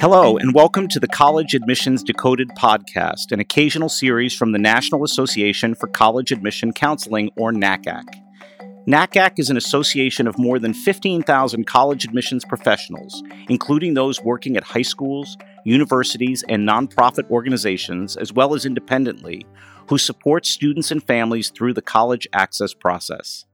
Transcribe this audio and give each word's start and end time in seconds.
Hello, 0.00 0.38
and 0.38 0.54
welcome 0.54 0.88
to 0.88 0.98
the 0.98 1.06
College 1.06 1.52
Admissions 1.52 2.02
Decoded 2.02 2.48
podcast, 2.56 3.32
an 3.32 3.38
occasional 3.38 3.90
series 3.90 4.34
from 4.34 4.52
the 4.52 4.58
National 4.58 5.04
Association 5.04 5.74
for 5.74 5.88
College 5.88 6.32
Admission 6.32 6.72
Counseling, 6.72 7.30
or 7.36 7.52
NACAC. 7.52 8.04
NACAC 8.88 9.38
is 9.38 9.50
an 9.50 9.58
association 9.58 10.26
of 10.26 10.38
more 10.38 10.58
than 10.58 10.72
15,000 10.72 11.66
college 11.66 12.06
admissions 12.06 12.46
professionals, 12.46 13.22
including 13.50 13.92
those 13.92 14.22
working 14.22 14.56
at 14.56 14.64
high 14.64 14.80
schools, 14.80 15.36
universities, 15.66 16.42
and 16.48 16.66
nonprofit 16.66 17.30
organizations, 17.30 18.16
as 18.16 18.32
well 18.32 18.54
as 18.54 18.64
independently, 18.64 19.44
who 19.90 19.98
support 19.98 20.46
students 20.46 20.90
and 20.90 21.04
families 21.04 21.50
through 21.50 21.74
the 21.74 21.82
college 21.82 22.26
access 22.32 22.72
process. 22.72 23.44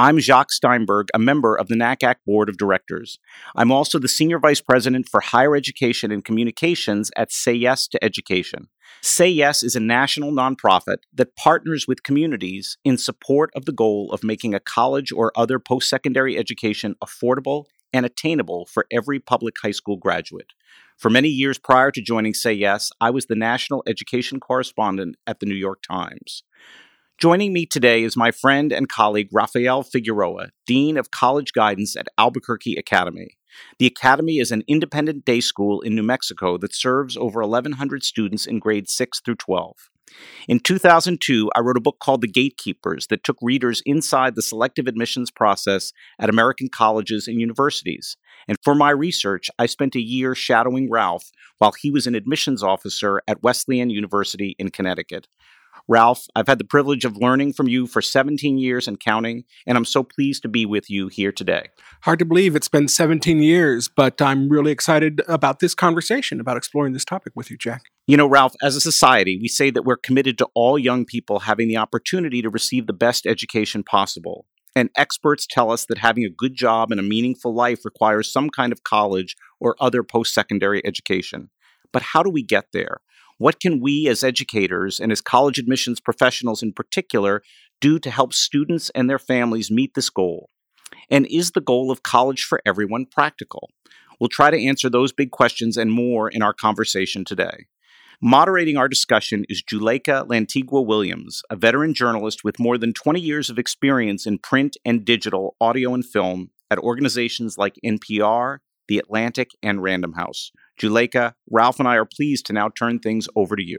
I'm 0.00 0.20
Jacques 0.20 0.52
Steinberg, 0.52 1.08
a 1.12 1.18
member 1.18 1.58
of 1.58 1.66
the 1.66 1.74
NACAC 1.74 2.18
Board 2.24 2.48
of 2.48 2.56
Directors. 2.56 3.18
I'm 3.56 3.72
also 3.72 3.98
the 3.98 4.06
Senior 4.06 4.38
Vice 4.38 4.60
President 4.60 5.08
for 5.08 5.18
Higher 5.18 5.56
Education 5.56 6.12
and 6.12 6.24
Communications 6.24 7.10
at 7.16 7.32
Say 7.32 7.54
Yes 7.54 7.88
to 7.88 8.04
Education. 8.04 8.68
Say 9.02 9.28
Yes 9.28 9.64
is 9.64 9.74
a 9.74 9.80
national 9.80 10.30
nonprofit 10.30 10.98
that 11.12 11.34
partners 11.34 11.88
with 11.88 12.04
communities 12.04 12.78
in 12.84 12.96
support 12.96 13.50
of 13.56 13.64
the 13.64 13.72
goal 13.72 14.12
of 14.12 14.22
making 14.22 14.54
a 14.54 14.60
college 14.60 15.10
or 15.10 15.32
other 15.34 15.58
post 15.58 15.90
secondary 15.90 16.38
education 16.38 16.94
affordable 17.02 17.64
and 17.92 18.06
attainable 18.06 18.66
for 18.66 18.86
every 18.92 19.18
public 19.18 19.56
high 19.60 19.72
school 19.72 19.96
graduate. 19.96 20.52
For 20.96 21.10
many 21.10 21.28
years 21.28 21.58
prior 21.58 21.90
to 21.90 22.00
joining 22.00 22.34
Say 22.34 22.52
Yes, 22.52 22.92
I 23.00 23.10
was 23.10 23.26
the 23.26 23.34
national 23.34 23.82
education 23.84 24.38
correspondent 24.38 25.16
at 25.26 25.40
the 25.40 25.46
New 25.46 25.56
York 25.56 25.82
Times. 25.82 26.44
Joining 27.18 27.52
me 27.52 27.66
today 27.66 28.04
is 28.04 28.16
my 28.16 28.30
friend 28.30 28.72
and 28.72 28.88
colleague 28.88 29.30
Rafael 29.32 29.82
Figueroa, 29.82 30.50
Dean 30.68 30.96
of 30.96 31.10
College 31.10 31.52
Guidance 31.52 31.96
at 31.96 32.06
Albuquerque 32.16 32.76
Academy. 32.76 33.36
The 33.80 33.86
Academy 33.86 34.38
is 34.38 34.52
an 34.52 34.62
independent 34.68 35.24
day 35.24 35.40
school 35.40 35.80
in 35.80 35.96
New 35.96 36.04
Mexico 36.04 36.56
that 36.58 36.76
serves 36.76 37.16
over 37.16 37.40
1,100 37.40 38.04
students 38.04 38.46
in 38.46 38.60
grades 38.60 38.94
6 38.94 39.20
through 39.24 39.34
12. 39.34 39.74
In 40.46 40.60
2002, 40.60 41.50
I 41.56 41.60
wrote 41.60 41.76
a 41.76 41.80
book 41.80 41.98
called 42.00 42.20
The 42.20 42.28
Gatekeepers 42.28 43.08
that 43.08 43.24
took 43.24 43.38
readers 43.42 43.82
inside 43.84 44.36
the 44.36 44.40
selective 44.40 44.86
admissions 44.86 45.32
process 45.32 45.92
at 46.20 46.30
American 46.30 46.68
colleges 46.68 47.26
and 47.26 47.40
universities. 47.40 48.16
And 48.46 48.56
for 48.62 48.76
my 48.76 48.90
research, 48.90 49.50
I 49.58 49.66
spent 49.66 49.96
a 49.96 50.00
year 50.00 50.36
shadowing 50.36 50.88
Ralph 50.88 51.32
while 51.58 51.72
he 51.72 51.90
was 51.90 52.06
an 52.06 52.14
admissions 52.14 52.62
officer 52.62 53.22
at 53.26 53.42
Wesleyan 53.42 53.90
University 53.90 54.54
in 54.56 54.70
Connecticut. 54.70 55.26
Ralph, 55.90 56.26
I've 56.36 56.46
had 56.46 56.58
the 56.58 56.64
privilege 56.64 57.06
of 57.06 57.16
learning 57.16 57.54
from 57.54 57.66
you 57.66 57.86
for 57.86 58.02
17 58.02 58.58
years 58.58 58.86
and 58.86 59.00
counting, 59.00 59.44
and 59.66 59.78
I'm 59.78 59.86
so 59.86 60.02
pleased 60.02 60.42
to 60.42 60.48
be 60.48 60.66
with 60.66 60.90
you 60.90 61.08
here 61.08 61.32
today. 61.32 61.68
Hard 62.02 62.18
to 62.18 62.26
believe 62.26 62.54
it's 62.54 62.68
been 62.68 62.88
17 62.88 63.42
years, 63.42 63.88
but 63.88 64.20
I'm 64.20 64.50
really 64.50 64.70
excited 64.70 65.22
about 65.26 65.60
this 65.60 65.74
conversation, 65.74 66.40
about 66.40 66.58
exploring 66.58 66.92
this 66.92 67.06
topic 67.06 67.32
with 67.34 67.50
you, 67.50 67.56
Jack. 67.56 67.84
You 68.06 68.18
know, 68.18 68.26
Ralph, 68.26 68.54
as 68.62 68.76
a 68.76 68.82
society, 68.82 69.38
we 69.40 69.48
say 69.48 69.70
that 69.70 69.86
we're 69.86 69.96
committed 69.96 70.36
to 70.38 70.48
all 70.54 70.78
young 70.78 71.06
people 71.06 71.40
having 71.40 71.68
the 71.68 71.78
opportunity 71.78 72.42
to 72.42 72.50
receive 72.50 72.86
the 72.86 72.92
best 72.92 73.24
education 73.24 73.82
possible. 73.82 74.44
And 74.76 74.90
experts 74.94 75.46
tell 75.46 75.70
us 75.70 75.86
that 75.86 75.98
having 75.98 76.24
a 76.24 76.30
good 76.30 76.54
job 76.54 76.90
and 76.90 77.00
a 77.00 77.02
meaningful 77.02 77.54
life 77.54 77.86
requires 77.86 78.30
some 78.30 78.50
kind 78.50 78.72
of 78.72 78.84
college 78.84 79.36
or 79.58 79.74
other 79.80 80.02
post 80.02 80.34
secondary 80.34 80.84
education. 80.86 81.48
But 81.92 82.02
how 82.02 82.22
do 82.22 82.28
we 82.28 82.42
get 82.42 82.66
there? 82.74 82.98
What 83.38 83.60
can 83.60 83.80
we 83.80 84.08
as 84.08 84.24
educators 84.24 84.98
and 84.98 85.12
as 85.12 85.20
college 85.20 85.60
admissions 85.60 86.00
professionals 86.00 86.60
in 86.60 86.72
particular 86.72 87.42
do 87.80 88.00
to 88.00 88.10
help 88.10 88.34
students 88.34 88.90
and 88.90 89.08
their 89.08 89.20
families 89.20 89.70
meet 89.70 89.94
this 89.94 90.10
goal? 90.10 90.50
And 91.08 91.24
is 91.26 91.52
the 91.52 91.60
goal 91.60 91.92
of 91.92 92.02
college 92.02 92.42
for 92.42 92.60
everyone 92.66 93.06
practical? 93.06 93.70
We'll 94.18 94.28
try 94.28 94.50
to 94.50 94.60
answer 94.60 94.90
those 94.90 95.12
big 95.12 95.30
questions 95.30 95.76
and 95.76 95.92
more 95.92 96.28
in 96.28 96.42
our 96.42 96.52
conversation 96.52 97.24
today. 97.24 97.66
Moderating 98.20 98.76
our 98.76 98.88
discussion 98.88 99.44
is 99.48 99.62
Juleyka 99.62 100.26
Lantigua 100.26 100.84
Williams, 100.84 101.42
a 101.48 101.54
veteran 101.54 101.94
journalist 101.94 102.42
with 102.42 102.58
more 102.58 102.76
than 102.76 102.92
20 102.92 103.20
years 103.20 103.48
of 103.48 103.60
experience 103.60 104.26
in 104.26 104.38
print 104.38 104.76
and 104.84 105.04
digital, 105.04 105.54
audio 105.60 105.94
and 105.94 106.04
film 106.04 106.50
at 106.68 106.80
organizations 106.80 107.56
like 107.56 107.78
NPR, 107.84 108.58
The 108.88 108.98
Atlantic, 108.98 109.50
and 109.62 109.82
Random 109.82 110.12
House. 110.14 110.50
Juleyka, 110.80 111.34
Ralph, 111.50 111.78
and 111.78 111.88
I 111.88 111.96
are 111.96 112.04
pleased 112.04 112.46
to 112.46 112.52
now 112.52 112.68
turn 112.68 112.98
things 112.98 113.28
over 113.36 113.56
to 113.56 113.62
you. 113.62 113.78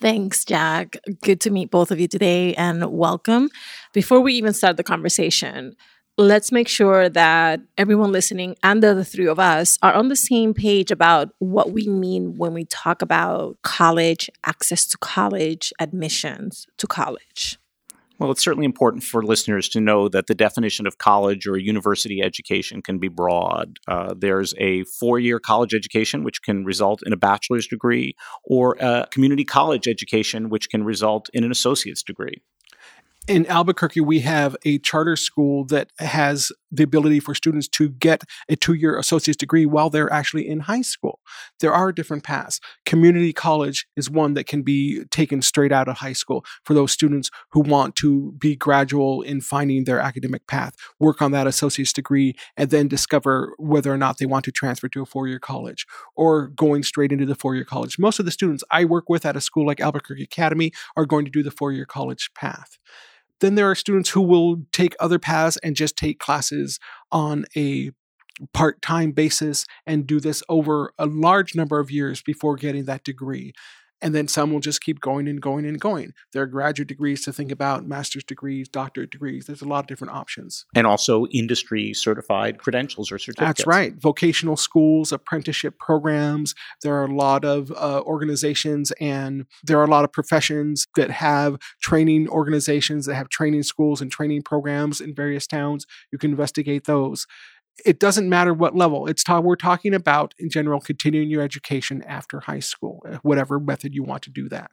Thanks, 0.00 0.44
Jack. 0.44 0.96
Good 1.22 1.40
to 1.42 1.50
meet 1.50 1.70
both 1.70 1.90
of 1.90 2.00
you 2.00 2.08
today 2.08 2.54
and 2.54 2.84
welcome. 2.90 3.50
Before 3.92 4.20
we 4.20 4.34
even 4.34 4.52
start 4.52 4.76
the 4.76 4.82
conversation, 4.82 5.76
let's 6.18 6.50
make 6.50 6.68
sure 6.68 7.08
that 7.08 7.60
everyone 7.78 8.12
listening 8.12 8.56
and 8.62 8.82
the 8.82 9.04
three 9.04 9.28
of 9.28 9.38
us 9.38 9.78
are 9.82 9.94
on 9.94 10.08
the 10.08 10.16
same 10.16 10.54
page 10.54 10.90
about 10.90 11.30
what 11.38 11.72
we 11.72 11.86
mean 11.86 12.36
when 12.36 12.52
we 12.52 12.64
talk 12.64 13.00
about 13.00 13.56
college, 13.62 14.28
access 14.44 14.86
to 14.86 14.98
college, 14.98 15.72
admissions 15.78 16.66
to 16.78 16.86
college. 16.86 17.58
Well, 18.22 18.30
it's 18.30 18.44
certainly 18.44 18.66
important 18.66 19.02
for 19.02 19.24
listeners 19.24 19.68
to 19.70 19.80
know 19.80 20.08
that 20.08 20.28
the 20.28 20.34
definition 20.36 20.86
of 20.86 20.98
college 20.98 21.48
or 21.48 21.56
university 21.56 22.22
education 22.22 22.80
can 22.80 22.98
be 22.98 23.08
broad. 23.08 23.78
Uh, 23.88 24.14
there's 24.16 24.54
a 24.58 24.84
four 24.84 25.18
year 25.18 25.40
college 25.40 25.74
education, 25.74 26.22
which 26.22 26.40
can 26.40 26.64
result 26.64 27.02
in 27.04 27.12
a 27.12 27.16
bachelor's 27.16 27.66
degree, 27.66 28.14
or 28.44 28.76
a 28.78 29.08
community 29.10 29.44
college 29.44 29.88
education, 29.88 30.50
which 30.50 30.70
can 30.70 30.84
result 30.84 31.30
in 31.34 31.42
an 31.42 31.50
associate's 31.50 32.04
degree 32.04 32.40
in 33.28 33.46
Albuquerque, 33.46 34.00
we 34.00 34.20
have 34.20 34.56
a 34.64 34.78
charter 34.78 35.16
school 35.16 35.64
that 35.66 35.90
has 35.98 36.50
the 36.72 36.82
ability 36.82 37.20
for 37.20 37.34
students 37.34 37.68
to 37.68 37.90
get 37.90 38.24
a 38.48 38.56
two 38.56 38.74
year 38.74 38.98
associate's 38.98 39.36
degree 39.36 39.66
while 39.66 39.90
they're 39.90 40.12
actually 40.12 40.48
in 40.48 40.60
high 40.60 40.80
school. 40.80 41.20
There 41.60 41.72
are 41.72 41.92
different 41.92 42.24
paths. 42.24 42.58
Community 42.86 43.32
college 43.32 43.86
is 43.96 44.10
one 44.10 44.34
that 44.34 44.46
can 44.46 44.62
be 44.62 45.04
taken 45.10 45.42
straight 45.42 45.72
out 45.72 45.88
of 45.88 45.98
high 45.98 46.14
school 46.14 46.44
for 46.64 46.74
those 46.74 46.90
students 46.90 47.30
who 47.52 47.60
want 47.60 47.94
to 47.96 48.32
be 48.38 48.56
gradual 48.56 49.22
in 49.22 49.40
finding 49.40 49.84
their 49.84 50.00
academic 50.00 50.46
path, 50.46 50.74
work 50.98 51.20
on 51.20 51.32
that 51.32 51.46
associate's 51.46 51.92
degree, 51.92 52.34
and 52.56 52.70
then 52.70 52.88
discover 52.88 53.54
whether 53.58 53.92
or 53.92 53.98
not 53.98 54.18
they 54.18 54.26
want 54.26 54.44
to 54.46 54.52
transfer 54.52 54.88
to 54.88 55.02
a 55.02 55.06
four 55.06 55.28
year 55.28 55.38
college 55.38 55.86
or 56.16 56.48
going 56.48 56.82
straight 56.82 57.12
into 57.12 57.26
the 57.26 57.34
four 57.34 57.54
year 57.54 57.64
college. 57.64 57.98
Most 57.98 58.18
of 58.18 58.24
the 58.24 58.30
students 58.30 58.64
I 58.70 58.84
work 58.84 59.08
with 59.08 59.26
at 59.26 59.36
a 59.36 59.40
school 59.40 59.66
like 59.66 59.80
Albuquerque 59.80 60.22
Academy 60.22 60.72
are 60.96 61.06
going 61.06 61.24
to 61.24 61.30
do 61.30 61.42
the 61.42 61.50
four 61.50 61.72
year 61.72 61.86
college 61.86 62.30
path. 62.34 62.78
Then 63.42 63.56
there 63.56 63.68
are 63.68 63.74
students 63.74 64.10
who 64.10 64.20
will 64.22 64.62
take 64.72 64.94
other 65.00 65.18
paths 65.18 65.58
and 65.64 65.74
just 65.74 65.96
take 65.96 66.20
classes 66.20 66.78
on 67.10 67.44
a 67.56 67.90
part 68.54 68.80
time 68.80 69.10
basis 69.10 69.66
and 69.84 70.06
do 70.06 70.20
this 70.20 70.42
over 70.48 70.92
a 70.96 71.06
large 71.06 71.54
number 71.54 71.80
of 71.80 71.90
years 71.90 72.22
before 72.22 72.54
getting 72.54 72.84
that 72.84 73.04
degree 73.04 73.52
and 74.02 74.14
then 74.14 74.28
some 74.28 74.52
will 74.52 74.60
just 74.60 74.80
keep 74.80 75.00
going 75.00 75.28
and 75.28 75.40
going 75.40 75.64
and 75.64 75.80
going. 75.80 76.12
There 76.32 76.42
are 76.42 76.46
graduate 76.46 76.88
degrees 76.88 77.22
to 77.22 77.32
think 77.32 77.52
about, 77.52 77.86
master's 77.86 78.24
degrees, 78.24 78.68
doctorate 78.68 79.10
degrees. 79.10 79.46
There's 79.46 79.62
a 79.62 79.68
lot 79.68 79.80
of 79.80 79.86
different 79.86 80.12
options. 80.12 80.66
And 80.74 80.86
also 80.86 81.26
industry 81.26 81.94
certified 81.94 82.58
credentials 82.58 83.12
or 83.12 83.18
certificates. 83.18 83.60
That's 83.60 83.66
right. 83.66 83.94
Vocational 83.94 84.56
schools, 84.56 85.12
apprenticeship 85.12 85.78
programs. 85.78 86.54
There 86.82 86.94
are 86.94 87.04
a 87.04 87.14
lot 87.14 87.44
of 87.44 87.70
uh, 87.70 88.02
organizations 88.04 88.92
and 89.00 89.46
there 89.62 89.78
are 89.78 89.84
a 89.84 89.90
lot 89.90 90.04
of 90.04 90.12
professions 90.12 90.86
that 90.96 91.10
have 91.10 91.58
training 91.80 92.28
organizations 92.28 93.06
that 93.06 93.14
have 93.14 93.28
training 93.28 93.62
schools 93.62 94.00
and 94.00 94.10
training 94.10 94.42
programs 94.42 95.00
in 95.00 95.14
various 95.14 95.46
towns. 95.46 95.86
You 96.10 96.18
can 96.18 96.32
investigate 96.32 96.84
those 96.84 97.26
it 97.84 97.98
doesn't 97.98 98.28
matter 98.28 98.54
what 98.54 98.76
level. 98.76 99.06
It's 99.06 99.24
ta- 99.24 99.40
we're 99.40 99.56
talking 99.56 99.94
about 99.94 100.34
in 100.38 100.50
general 100.50 100.80
continuing 100.80 101.30
your 101.30 101.42
education 101.42 102.02
after 102.06 102.40
high 102.40 102.60
school, 102.60 103.04
eh, 103.08 103.18
whatever 103.22 103.58
method 103.58 103.94
you 103.94 104.02
want 104.02 104.22
to 104.24 104.30
do 104.30 104.48
that. 104.48 104.70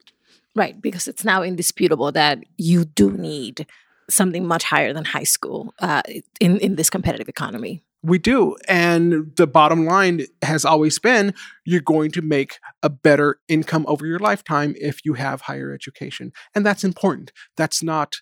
Right, 0.54 0.80
because 0.80 1.06
it's 1.06 1.24
now 1.24 1.42
indisputable 1.42 2.10
that 2.12 2.38
you 2.56 2.84
do 2.84 3.12
need 3.12 3.66
something 4.08 4.46
much 4.46 4.64
higher 4.64 4.92
than 4.92 5.04
high 5.04 5.24
school 5.24 5.72
uh, 5.78 6.02
in 6.40 6.58
in 6.58 6.76
this 6.76 6.90
competitive 6.90 7.28
economy. 7.28 7.82
We 8.02 8.18
do. 8.18 8.56
And 8.66 9.32
the 9.36 9.46
bottom 9.46 9.84
line 9.84 10.22
has 10.42 10.64
always 10.64 10.98
been 10.98 11.34
you're 11.66 11.82
going 11.82 12.10
to 12.12 12.22
make 12.22 12.58
a 12.82 12.88
better 12.88 13.40
income 13.46 13.84
over 13.86 14.06
your 14.06 14.18
lifetime 14.18 14.74
if 14.80 15.04
you 15.04 15.14
have 15.14 15.42
higher 15.42 15.72
education. 15.72 16.32
And 16.54 16.64
that's 16.64 16.82
important. 16.82 17.30
That's 17.56 17.82
not 17.82 18.16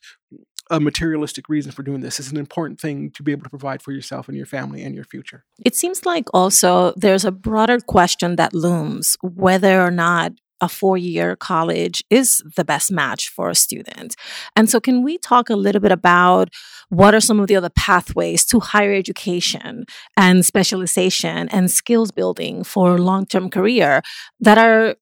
a 0.70 0.80
materialistic 0.80 1.48
reason 1.48 1.72
for 1.72 1.82
doing 1.82 2.00
this. 2.00 2.18
It's 2.18 2.30
an 2.30 2.36
important 2.36 2.80
thing 2.80 3.10
to 3.12 3.22
be 3.22 3.32
able 3.32 3.44
to 3.44 3.50
provide 3.50 3.82
for 3.82 3.92
yourself 3.92 4.28
and 4.28 4.36
your 4.36 4.46
family 4.46 4.82
and 4.82 4.94
your 4.94 5.04
future. 5.04 5.44
It 5.64 5.74
seems 5.74 6.04
like 6.04 6.26
also 6.34 6.92
there's 6.96 7.24
a 7.24 7.32
broader 7.32 7.78
question 7.80 8.36
that 8.36 8.54
looms 8.54 9.16
whether 9.22 9.80
or 9.80 9.90
not 9.90 10.32
a 10.60 10.68
four 10.68 10.96
year 10.96 11.36
college 11.36 12.02
is 12.10 12.42
the 12.56 12.64
best 12.64 12.90
match 12.90 13.28
for 13.28 13.48
a 13.50 13.54
student. 13.54 14.16
And 14.56 14.68
so, 14.68 14.80
can 14.80 15.02
we 15.02 15.18
talk 15.18 15.50
a 15.50 15.56
little 15.56 15.80
bit 15.80 15.92
about 15.92 16.48
what 16.88 17.14
are 17.14 17.20
some 17.20 17.38
of 17.38 17.46
the 17.46 17.56
other 17.56 17.70
pathways 17.70 18.44
to 18.46 18.60
higher 18.60 18.92
education 18.92 19.84
and 20.16 20.44
specialization 20.44 21.48
and 21.50 21.70
skills 21.70 22.10
building 22.10 22.64
for 22.64 22.98
long 22.98 23.26
term 23.26 23.50
career 23.50 24.02
that 24.40 24.58
are 24.58 24.96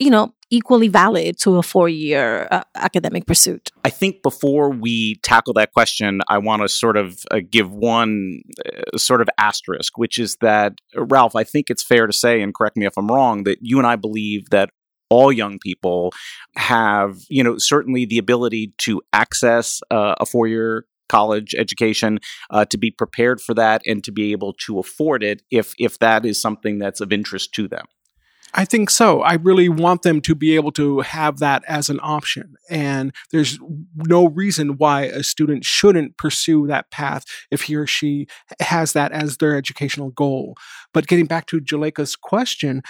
you 0.00 0.10
know, 0.10 0.34
equally 0.50 0.88
valid 0.88 1.38
to 1.38 1.58
a 1.58 1.62
four 1.62 1.88
year 1.88 2.48
uh, 2.50 2.62
academic 2.74 3.26
pursuit? 3.26 3.70
I 3.84 3.90
think 3.90 4.22
before 4.22 4.70
we 4.70 5.16
tackle 5.16 5.52
that 5.54 5.72
question, 5.72 6.22
I 6.26 6.38
want 6.38 6.62
to 6.62 6.68
sort 6.68 6.96
of 6.96 7.20
uh, 7.30 7.40
give 7.48 7.70
one 7.70 8.40
uh, 8.66 8.96
sort 8.98 9.20
of 9.20 9.28
asterisk, 9.38 9.96
which 9.98 10.18
is 10.18 10.36
that, 10.40 10.74
Ralph, 10.96 11.36
I 11.36 11.44
think 11.44 11.70
it's 11.70 11.84
fair 11.84 12.06
to 12.06 12.12
say, 12.12 12.40
and 12.40 12.54
correct 12.54 12.76
me 12.76 12.86
if 12.86 12.94
I'm 12.96 13.08
wrong, 13.08 13.44
that 13.44 13.58
you 13.60 13.78
and 13.78 13.86
I 13.86 13.96
believe 13.96 14.50
that 14.50 14.70
all 15.10 15.30
young 15.30 15.58
people 15.58 16.12
have, 16.56 17.18
you 17.28 17.44
know, 17.44 17.58
certainly 17.58 18.06
the 18.06 18.18
ability 18.18 18.72
to 18.78 19.02
access 19.12 19.80
uh, 19.90 20.14
a 20.18 20.24
four 20.26 20.48
year 20.48 20.86
college 21.10 21.54
education 21.58 22.20
uh, 22.50 22.64
to 22.64 22.78
be 22.78 22.90
prepared 22.90 23.40
for 23.40 23.52
that 23.52 23.82
and 23.84 24.04
to 24.04 24.12
be 24.12 24.30
able 24.30 24.52
to 24.52 24.78
afford 24.78 25.24
it 25.24 25.42
if 25.50 25.74
if 25.76 25.98
that 25.98 26.24
is 26.24 26.40
something 26.40 26.78
that's 26.78 27.00
of 27.00 27.12
interest 27.12 27.52
to 27.52 27.66
them 27.66 27.84
I 28.54 28.64
think 28.64 28.90
so. 28.90 29.20
I 29.22 29.34
really 29.34 29.68
want 29.68 30.02
them 30.02 30.20
to 30.22 30.34
be 30.34 30.54
able 30.54 30.72
to 30.72 31.00
have 31.00 31.38
that 31.38 31.62
as 31.68 31.88
an 31.88 32.00
option. 32.02 32.54
And 32.68 33.14
there's 33.30 33.58
no 33.94 34.28
reason 34.28 34.76
why 34.76 35.02
a 35.02 35.22
student 35.22 35.64
shouldn't 35.64 36.16
pursue 36.16 36.66
that 36.66 36.90
path 36.90 37.24
if 37.50 37.62
he 37.62 37.76
or 37.76 37.86
she 37.86 38.26
has 38.60 38.92
that 38.92 39.12
as 39.12 39.36
their 39.36 39.56
educational 39.56 40.10
goal. 40.10 40.56
But 40.92 41.06
getting 41.06 41.26
back 41.26 41.46
to 41.46 41.60
Juleyka's 41.60 42.16
question, 42.16 42.82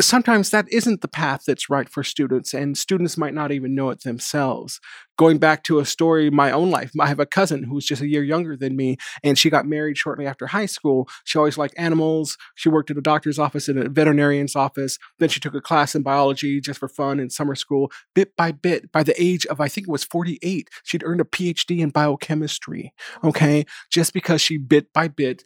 sometimes 0.00 0.50
that 0.50 0.66
isn't 0.70 1.00
the 1.00 1.08
path 1.08 1.42
that's 1.46 1.68
right 1.68 1.88
for 1.88 2.02
students, 2.02 2.54
and 2.54 2.76
students 2.76 3.18
might 3.18 3.34
not 3.34 3.52
even 3.52 3.74
know 3.74 3.90
it 3.90 4.02
themselves. 4.02 4.80
Going 5.18 5.38
back 5.38 5.62
to 5.64 5.78
a 5.78 5.84
story 5.84 6.28
in 6.28 6.34
my 6.34 6.50
own 6.50 6.70
life, 6.70 6.90
I 6.98 7.06
have 7.06 7.20
a 7.20 7.26
cousin 7.26 7.64
who's 7.64 7.84
just 7.84 8.00
a 8.00 8.08
year 8.08 8.24
younger 8.24 8.56
than 8.56 8.74
me, 8.74 8.96
and 9.22 9.38
she 9.38 9.50
got 9.50 9.66
married 9.66 9.98
shortly 9.98 10.26
after 10.26 10.46
high 10.46 10.66
school. 10.66 11.08
She 11.24 11.38
always 11.38 11.58
liked 11.58 11.74
animals. 11.76 12.38
She 12.54 12.68
worked 12.68 12.90
at 12.90 12.96
a 12.96 13.02
doctor's 13.02 13.38
office 13.38 13.68
and 13.68 13.78
a 13.78 13.88
veterinarian's 13.88 14.56
office. 14.56 14.98
Then 15.18 15.28
she 15.28 15.40
took 15.40 15.54
a 15.54 15.60
class 15.60 15.94
in 15.94 16.02
biology 16.02 16.60
just 16.60 16.80
for 16.80 16.88
fun 16.88 17.20
in 17.20 17.30
summer 17.30 17.54
school. 17.54 17.92
Bit 18.14 18.34
by 18.36 18.52
bit, 18.52 18.90
by 18.90 19.02
the 19.02 19.20
age 19.22 19.44
of, 19.46 19.60
I 19.60 19.68
think 19.68 19.86
it 19.88 19.92
was 19.92 20.04
48, 20.04 20.68
she'd 20.84 21.04
earned 21.04 21.20
a 21.20 21.24
PhD 21.24 21.80
in 21.80 21.90
biochemistry. 21.90 22.92
Okay. 23.22 23.66
Just 23.90 24.12
because 24.14 24.40
she 24.40 24.56
bit 24.56 24.92
by 24.92 25.08
bit 25.08 25.42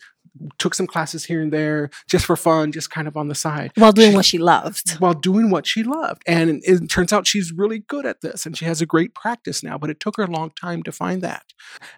took 0.59 0.75
some 0.75 0.87
classes 0.87 1.25
here 1.25 1.43
and 1.43 1.53
there 1.53 1.91
just 2.09 2.25
for 2.25 2.37
fun, 2.37 2.73
just 2.73 2.91
kind 2.91 3.09
of 3.09 3.17
on 3.17 3.29
the 3.29 3.35
side. 3.35 3.73
While 3.77 3.93
doing 3.93 4.11
she, 4.11 4.17
what 4.17 4.25
she 4.25 4.39
loved. 4.39 4.91
While 4.99 5.15
doing 5.15 5.51
what 5.51 5.67
she 5.67 5.83
loved. 5.83 6.23
And 6.27 6.51
it, 6.51 6.63
it, 6.65 6.89
turns 6.89 7.13
out 7.13 7.27
she's 7.27 7.53
really 7.53 7.81
good 7.81 8.07
at 8.07 8.21
this 8.21 8.47
and 8.47 8.57
she 8.57 8.65
has 8.65 8.81
a 8.81 8.87
great 8.87 9.15
practice 9.15 9.63
now, 9.63 9.79
but 9.79 9.91
it 9.91 10.01
took 10.01 10.17
her 10.17 10.25
a 10.25 10.31
long 10.31 10.51
time 10.51 10.83
to 10.85 10.93
find 10.93 11.23
that. 11.23 11.45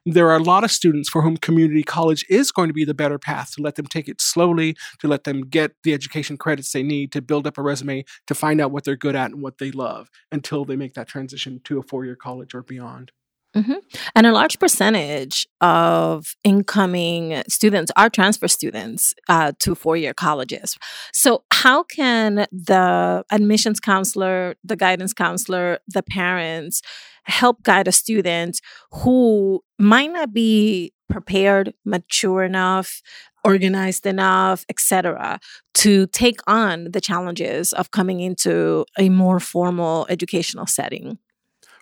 There 0.04 0.28
are 0.28 0.36
a 0.36 0.42
lot 0.42 0.64
of 0.64 0.70
students 0.70 1.08
for 1.08 1.22
whom 1.22 1.36
community 1.36 1.82
college 1.82 2.24
is 2.28 2.52
going 2.52 2.68
to 2.68 2.74
be 2.74 2.84
the 2.84 2.94
better 2.94 3.18
path 3.18 3.54
to 3.54 3.62
let 3.62 3.76
them 3.76 3.86
take 3.86 4.08
it 4.08 4.20
slowly, 4.20 4.76
to 5.00 5.08
let 5.08 5.24
them 5.24 5.42
get 5.42 5.72
the 5.82 5.92
education 5.92 6.36
credits 6.36 6.72
they 6.72 6.82
need 6.82 7.12
to 7.12 7.22
build 7.22 7.46
up 7.46 7.58
a 7.58 7.62
resume, 7.62 8.04
to 8.26 8.34
find 8.34 8.60
out 8.60 8.70
what 8.70 8.84
they're 8.84 8.96
good 8.96 9.16
at 9.16 9.30
and 9.30 9.42
what 9.42 9.58
they 9.58 9.70
love 9.70 10.08
until 10.32 10.64
they 10.64 10.76
make 10.76 10.94
that 10.94 11.08
transition 11.08 11.60
to 11.64 11.78
a 11.78 11.82
four 11.82 12.04
year 12.04 12.16
college 12.16 12.54
or 12.54 12.62
beyond. 12.62 13.12
Mm-hmm. 13.56 13.78
And 14.14 14.26
a 14.26 14.32
large 14.32 14.58
percentage 14.58 15.46
of 15.60 16.34
incoming 16.44 17.42
students 17.48 17.90
are 17.96 18.10
transfer 18.10 18.46
students 18.46 19.14
uh, 19.28 19.52
to 19.60 19.74
four 19.74 19.96
year 19.96 20.12
colleges. 20.12 20.76
So, 21.12 21.44
how 21.52 21.82
can 21.82 22.46
the 22.52 23.24
admissions 23.30 23.80
counselor, 23.80 24.56
the 24.62 24.76
guidance 24.76 25.14
counselor, 25.14 25.78
the 25.88 26.02
parents 26.02 26.82
help 27.24 27.62
guide 27.62 27.88
a 27.88 27.92
student 27.92 28.60
who 28.92 29.62
might 29.78 30.12
not 30.12 30.32
be 30.32 30.92
prepared, 31.08 31.72
mature 31.84 32.42
enough, 32.42 33.02
organized 33.44 34.04
enough, 34.04 34.64
etc., 34.68 35.40
to 35.74 36.06
take 36.08 36.40
on 36.46 36.90
the 36.90 37.00
challenges 37.00 37.72
of 37.72 37.90
coming 37.92 38.20
into 38.20 38.84
a 38.98 39.08
more 39.08 39.40
formal 39.40 40.06
educational 40.10 40.66
setting? 40.66 41.18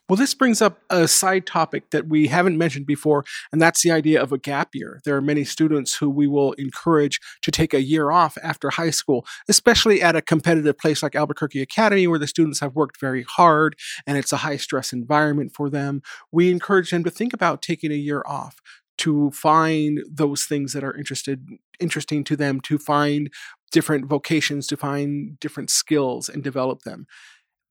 Well, 0.09 0.17
this 0.17 0.35
brings 0.35 0.63
up 0.63 0.79
a 0.89 1.09
side 1.09 1.47
topic 1.47 1.91
that 1.91 2.07
we 2.07 2.29
haven't 2.29 2.57
mentioned 2.57 2.87
before, 2.87 3.25
and 3.51 3.61
that's 3.61 3.83
the 3.83 3.91
idea 3.91 4.23
of 4.23 4.31
a 4.31 4.39
gap 4.39 4.69
year. 4.73 5.01
There 5.05 5.17
are 5.17 5.21
many 5.21 5.43
students 5.43 5.97
who 5.97 6.09
we 6.09 6.29
will 6.29 6.53
encourage 6.53 7.19
to 7.43 7.51
take 7.51 7.75
a 7.75 7.83
year 7.83 8.13
off 8.13 8.39
after 8.41 8.71
high 8.71 8.91
school, 8.91 9.27
especially 9.49 10.01
at 10.01 10.15
a 10.15 10.23
competitive 10.23 10.79
place 10.79 11.03
like 11.03 11.17
Albuquerque 11.17 11.61
Academy, 11.61 12.07
where 12.07 12.21
the 12.21 12.29
students 12.29 12.61
have 12.61 12.77
worked 12.77 13.01
very 13.01 13.25
hard 13.25 13.75
and 14.07 14.17
it's 14.17 14.33
a 14.33 14.39
high 14.39 14.59
stress 14.59 14.93
environment 14.93 15.53
for 15.57 15.69
them. 15.69 16.03
We 16.31 16.53
encourage 16.53 16.93
them 16.93 17.03
to 17.03 17.11
think 17.11 17.33
about 17.33 17.61
taking 17.61 17.91
a 17.91 17.97
year 17.97 18.23
off 18.27 18.61
to 18.99 19.31
find 19.33 20.01
those 20.09 20.45
things 20.45 20.73
that 20.73 20.85
are 20.85 20.97
interested 20.97 21.47
interesting 21.79 22.25
to 22.25 22.37
them 22.37 22.61
to 22.63 22.79
find 22.79 23.31
different 23.73 24.07
vocations 24.07 24.67
to 24.67 24.77
find 24.77 25.39
different 25.41 25.69
skills 25.69 26.29
and 26.29 26.43
develop 26.43 26.83
them 26.83 27.07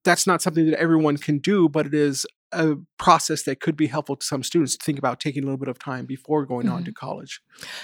that's 0.05 0.25
not 0.25 0.41
something 0.41 0.69
that 0.69 0.79
everyone 0.79 1.17
can 1.17 1.39
do, 1.39 1.67
but 1.67 1.85
it 1.85 1.93
is 1.93 2.25
a 2.51 2.75
process 2.97 3.43
that 3.43 3.59
could 3.59 3.75
be 3.75 3.87
helpful 3.87 4.15
to 4.15 4.25
some 4.25 4.43
students 4.43 4.77
to 4.77 4.85
think 4.85 4.97
about 4.97 5.19
taking 5.19 5.43
a 5.43 5.45
little 5.45 5.57
bit 5.57 5.67
of 5.67 5.77
time 5.77 6.05
before 6.05 6.45
going 6.45 6.67
mm-hmm. 6.67 6.75
on 6.75 6.83
to 6.85 6.93
college. 6.93 7.41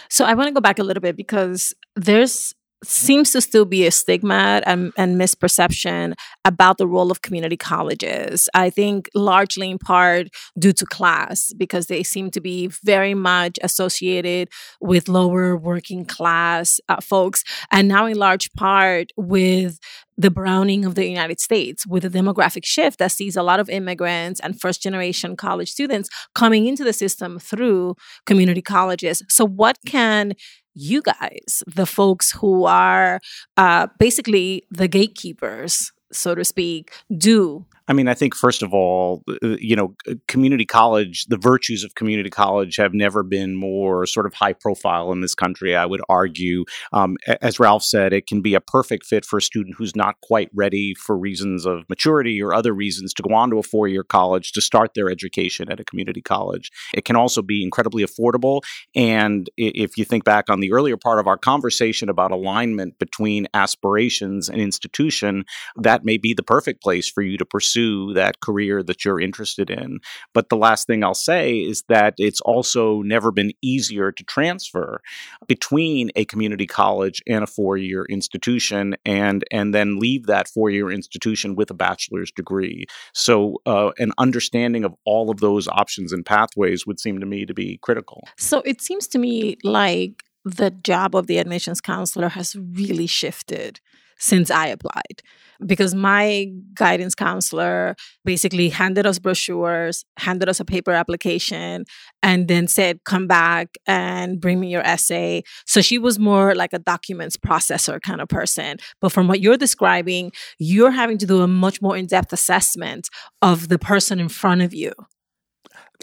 So 0.10 0.24
I 0.24 0.34
want 0.34 0.48
to 0.48 0.54
go 0.54 0.62
back 0.62 0.80
a 0.80 0.84
little 0.84 1.02
bit 1.02 1.18
because 1.18 1.74
there's 1.96 2.54
seems 2.84 3.32
to 3.32 3.42
still 3.42 3.66
be 3.66 3.86
a 3.86 3.92
stigma 3.92 4.62
and, 4.66 4.92
and, 4.98 5.20
misperception 5.20 6.14
about 6.46 6.78
the 6.78 6.88
role 6.88 7.12
of 7.12 7.22
community 7.22 7.58
colleges. 7.58 8.50
I 8.54 8.70
think 8.70 9.08
largely 9.14 9.70
in 9.70 9.78
part 9.78 10.30
due 10.58 10.74
to 10.74 10.86
class, 10.86 11.54
because 11.54 11.88
they 11.88 12.02
seem 12.02 12.32
to 12.32 12.42
be 12.42 12.72
very 12.84 13.14
much 13.14 13.60
associated 13.62 14.50
with 14.80 15.08
lower 15.08 15.56
working 15.56 16.06
class 16.06 16.80
uh, 16.90 17.02
folks, 17.02 17.44
and 17.72 17.88
now 17.88 18.08
in 18.08 18.18
large 18.18 18.52
part 18.54 19.12
with 19.16 19.78
the 20.22 20.32
browning 20.32 20.86
of 20.86 20.94
the 20.96 21.08
United 21.08 21.40
States 21.40 21.86
with 21.88 22.06
a 22.06 22.10
demographic 22.10 22.64
shift 22.64 23.00
that 23.00 23.12
sees 23.12 23.36
a 23.36 23.42
lot 23.42 23.60
of 23.60 23.70
immigrants 23.70 24.40
and 24.40 24.60
first 24.60 24.82
generation 24.82 25.36
college 25.36 25.72
students 25.72 26.10
coming 26.36 26.68
into 26.68 26.84
the 26.84 26.94
system 26.94 27.40
through 27.40 27.96
community 28.26 28.62
colleges. 28.62 29.24
So, 29.30 29.46
what 29.46 29.78
can 29.86 30.34
you 30.76 31.02
guys, 31.02 31.64
the 31.66 31.86
folks 31.86 32.32
who 32.32 32.66
are 32.66 33.20
uh, 33.58 33.88
basically 34.00 34.64
the 34.70 34.88
gatekeepers, 34.88 35.92
so 36.12 36.36
to 36.36 36.46
speak, 36.46 36.92
do 37.18 37.66
I 37.92 37.94
mean, 37.94 38.08
I 38.08 38.14
think 38.14 38.36
first 38.36 38.64
of 38.64 38.74
all, 38.74 39.22
uh, 39.28 39.58
you 39.60 39.76
know, 39.76 39.94
community 40.30 40.66
college, 40.66 41.26
the 41.26 41.36
virtues 41.36 41.84
of 41.84 41.96
community 41.96 42.30
college 42.30 42.78
have 42.78 42.94
never 42.94 43.22
been 43.22 43.54
more 43.54 44.06
sort 44.06 44.26
of 44.26 44.34
high 44.34 44.54
profile 44.54 45.12
in 45.12 45.20
this 45.20 45.36
country. 45.36 45.76
I 45.76 45.86
would 45.86 46.00
argue, 46.08 46.64
um, 46.94 47.18
as 47.42 47.60
Ralph 47.60 47.84
said, 47.84 48.14
it 48.14 48.28
can 48.28 48.42
be 48.42 48.54
a 48.54 48.62
perfect 48.62 49.06
fit 49.06 49.26
for 49.26 49.40
a 49.40 49.42
student 49.42 49.76
who's 49.78 49.94
not 49.94 50.16
quite 50.22 50.50
ready 50.54 50.94
for 50.94 51.18
reasons 51.18 51.66
of 51.66 51.84
maturity 51.90 52.42
or 52.42 52.54
other 52.54 52.74
reasons 52.74 53.14
to 53.16 53.24
go 53.24 53.34
on 53.34 53.50
to 53.50 53.60
a 53.60 53.64
four 53.64 53.90
year 53.90 54.06
college 54.06 54.54
to 54.54 54.62
start 54.62 54.94
their 54.94 55.10
education 55.10 55.70
at 55.70 55.82
a 55.82 55.84
community 55.84 56.22
college. 56.22 56.72
It 56.94 57.04
can 57.04 57.18
also 57.18 57.42
be 57.42 57.62
incredibly 57.62 58.06
affordable. 58.06 58.62
And 58.96 59.50
if 59.58 59.98
you 59.98 60.06
think 60.06 60.24
back 60.24 60.50
on 60.50 60.62
the 60.62 60.72
earlier 60.72 60.96
part 60.96 61.20
of 61.20 61.28
our 61.28 61.38
conversation 61.38 62.08
about 62.08 62.32
alignment 62.32 63.00
between 63.00 63.48
aspirations 63.54 64.48
and 64.48 64.62
institution, 64.62 65.44
that 65.76 66.06
may 66.06 66.16
be 66.16 66.34
the 66.34 66.42
perfect 66.42 66.82
place 66.82 67.10
for 67.10 67.22
you 67.22 67.38
to 67.38 67.44
pursue 67.44 67.81
pursue 67.82 68.14
that 68.14 68.40
career 68.42 68.84
that 68.84 69.04
you're 69.06 69.20
interested 69.20 69.70
in. 69.70 70.00
But 70.34 70.50
the 70.50 70.58
last 70.58 70.88
thing 70.88 71.04
I'll 71.04 71.14
say 71.14 71.56
is 71.58 71.84
that 71.90 72.14
it's 72.18 72.42
also 72.42 73.02
never 73.02 73.32
been 73.32 73.52
easier 73.62 74.12
to 74.12 74.24
transfer 74.24 75.02
between 75.48 76.12
a 76.16 76.26
community 76.26 76.68
college 76.68 77.22
and 77.28 77.44
a 77.44 77.48
four 77.48 77.78
year 77.78 78.06
institution 78.10 78.96
and, 79.06 79.44
and 79.52 79.74
then 79.74 80.00
leave 80.00 80.28
that 80.28 80.48
four 80.48 80.70
year 80.70 80.92
institution 80.92 81.56
with 81.56 81.72
a 81.72 81.74
bachelor's 81.74 82.32
degree. 82.32 82.86
So, 83.14 83.62
uh, 83.66 83.92
an 83.98 84.12
understanding 84.18 84.84
of 84.84 84.94
all 85.06 85.30
of 85.30 85.40
those 85.40 85.68
options 85.68 86.14
and 86.14 86.26
pathways 86.26 86.86
would 86.86 87.00
seem 87.00 87.20
to 87.20 87.26
me 87.26 87.46
to 87.46 87.54
be 87.54 87.78
critical. 87.82 88.28
So, 88.38 88.62
it 88.62 88.82
seems 88.82 89.08
to 89.10 89.18
me 89.18 89.58
like 89.64 90.24
the 90.44 90.72
job 90.72 91.16
of 91.16 91.28
the 91.28 91.38
admissions 91.38 91.82
counselor 91.82 92.30
has 92.30 92.56
really 92.56 93.08
shifted 93.08 93.80
since 94.22 94.50
I 94.50 94.68
applied 94.68 95.24
because 95.66 95.94
my 95.94 96.48
guidance 96.74 97.16
counselor 97.16 97.96
basically 98.26 98.70
handed 98.70 99.06
us 99.06 99.20
brochures, 99.20 100.06
handed 100.18 100.50
us 100.50 100.60
a 100.60 100.66
paper 100.66 100.92
application, 100.92 101.86
and 102.24 102.48
then 102.48 102.68
said, 102.68 103.04
Come 103.04 103.28
back 103.28 103.78
and 103.86 104.40
bring 104.40 104.60
me 104.60 104.72
your 104.72 104.82
essay. 104.82 105.44
So 105.66 105.82
she 105.82 105.98
was 105.98 106.20
more 106.20 106.56
like 106.56 106.74
a 106.74 106.80
documents 106.80 107.38
processor 107.38 108.02
kind 108.02 108.22
of 108.22 108.30
person. 108.30 108.78
But 109.00 109.12
from 109.12 109.28
what 109.28 109.42
you're 109.42 109.58
describing, 109.58 110.32
you're 110.58 110.92
having 110.92 111.18
to 111.20 111.26
do 111.26 111.42
a 111.42 111.48
much 111.48 111.82
more 111.82 111.98
in 111.98 112.06
depth 112.06 112.34
assessment 112.34 113.10
of 113.42 113.68
the 113.68 113.80
person 113.80 114.20
in 114.20 114.30
front 114.30 114.62
of 114.62 114.74
you. 114.74 114.94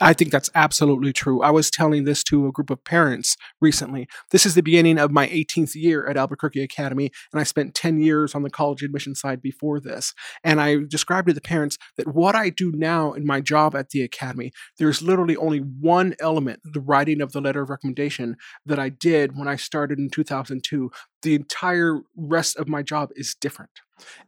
I 0.00 0.12
think 0.12 0.30
that's 0.30 0.50
absolutely 0.54 1.12
true. 1.12 1.42
I 1.42 1.50
was 1.50 1.70
telling 1.70 2.04
this 2.04 2.22
to 2.24 2.46
a 2.46 2.52
group 2.52 2.70
of 2.70 2.84
parents 2.84 3.36
recently. 3.60 4.06
This 4.30 4.46
is 4.46 4.54
the 4.54 4.62
beginning 4.62 4.98
of 4.98 5.10
my 5.10 5.26
18th 5.28 5.74
year 5.74 6.06
at 6.06 6.16
Albuquerque 6.16 6.62
Academy, 6.62 7.10
and 7.32 7.40
I 7.40 7.44
spent 7.44 7.74
10 7.74 8.00
years 8.00 8.34
on 8.34 8.42
the 8.42 8.50
college 8.50 8.82
admission 8.82 9.14
side 9.14 9.42
before 9.42 9.80
this. 9.80 10.14
And 10.44 10.60
I 10.60 10.78
described 10.88 11.28
to 11.28 11.34
the 11.34 11.40
parents 11.40 11.78
that 11.96 12.14
what 12.14 12.36
I 12.36 12.50
do 12.50 12.72
now 12.72 13.12
in 13.12 13.26
my 13.26 13.40
job 13.40 13.74
at 13.74 13.90
the 13.90 14.02
Academy, 14.02 14.52
there's 14.78 15.02
literally 15.02 15.36
only 15.36 15.58
one 15.58 16.14
element, 16.20 16.60
the 16.64 16.80
writing 16.80 17.20
of 17.20 17.32
the 17.32 17.40
letter 17.40 17.62
of 17.62 17.70
recommendation, 17.70 18.36
that 18.66 18.78
I 18.78 18.90
did 18.90 19.36
when 19.36 19.48
I 19.48 19.56
started 19.56 19.98
in 19.98 20.10
2002. 20.10 20.90
The 21.22 21.34
entire 21.34 22.00
rest 22.16 22.56
of 22.56 22.68
my 22.68 22.82
job 22.82 23.10
is 23.16 23.34
different. 23.34 23.70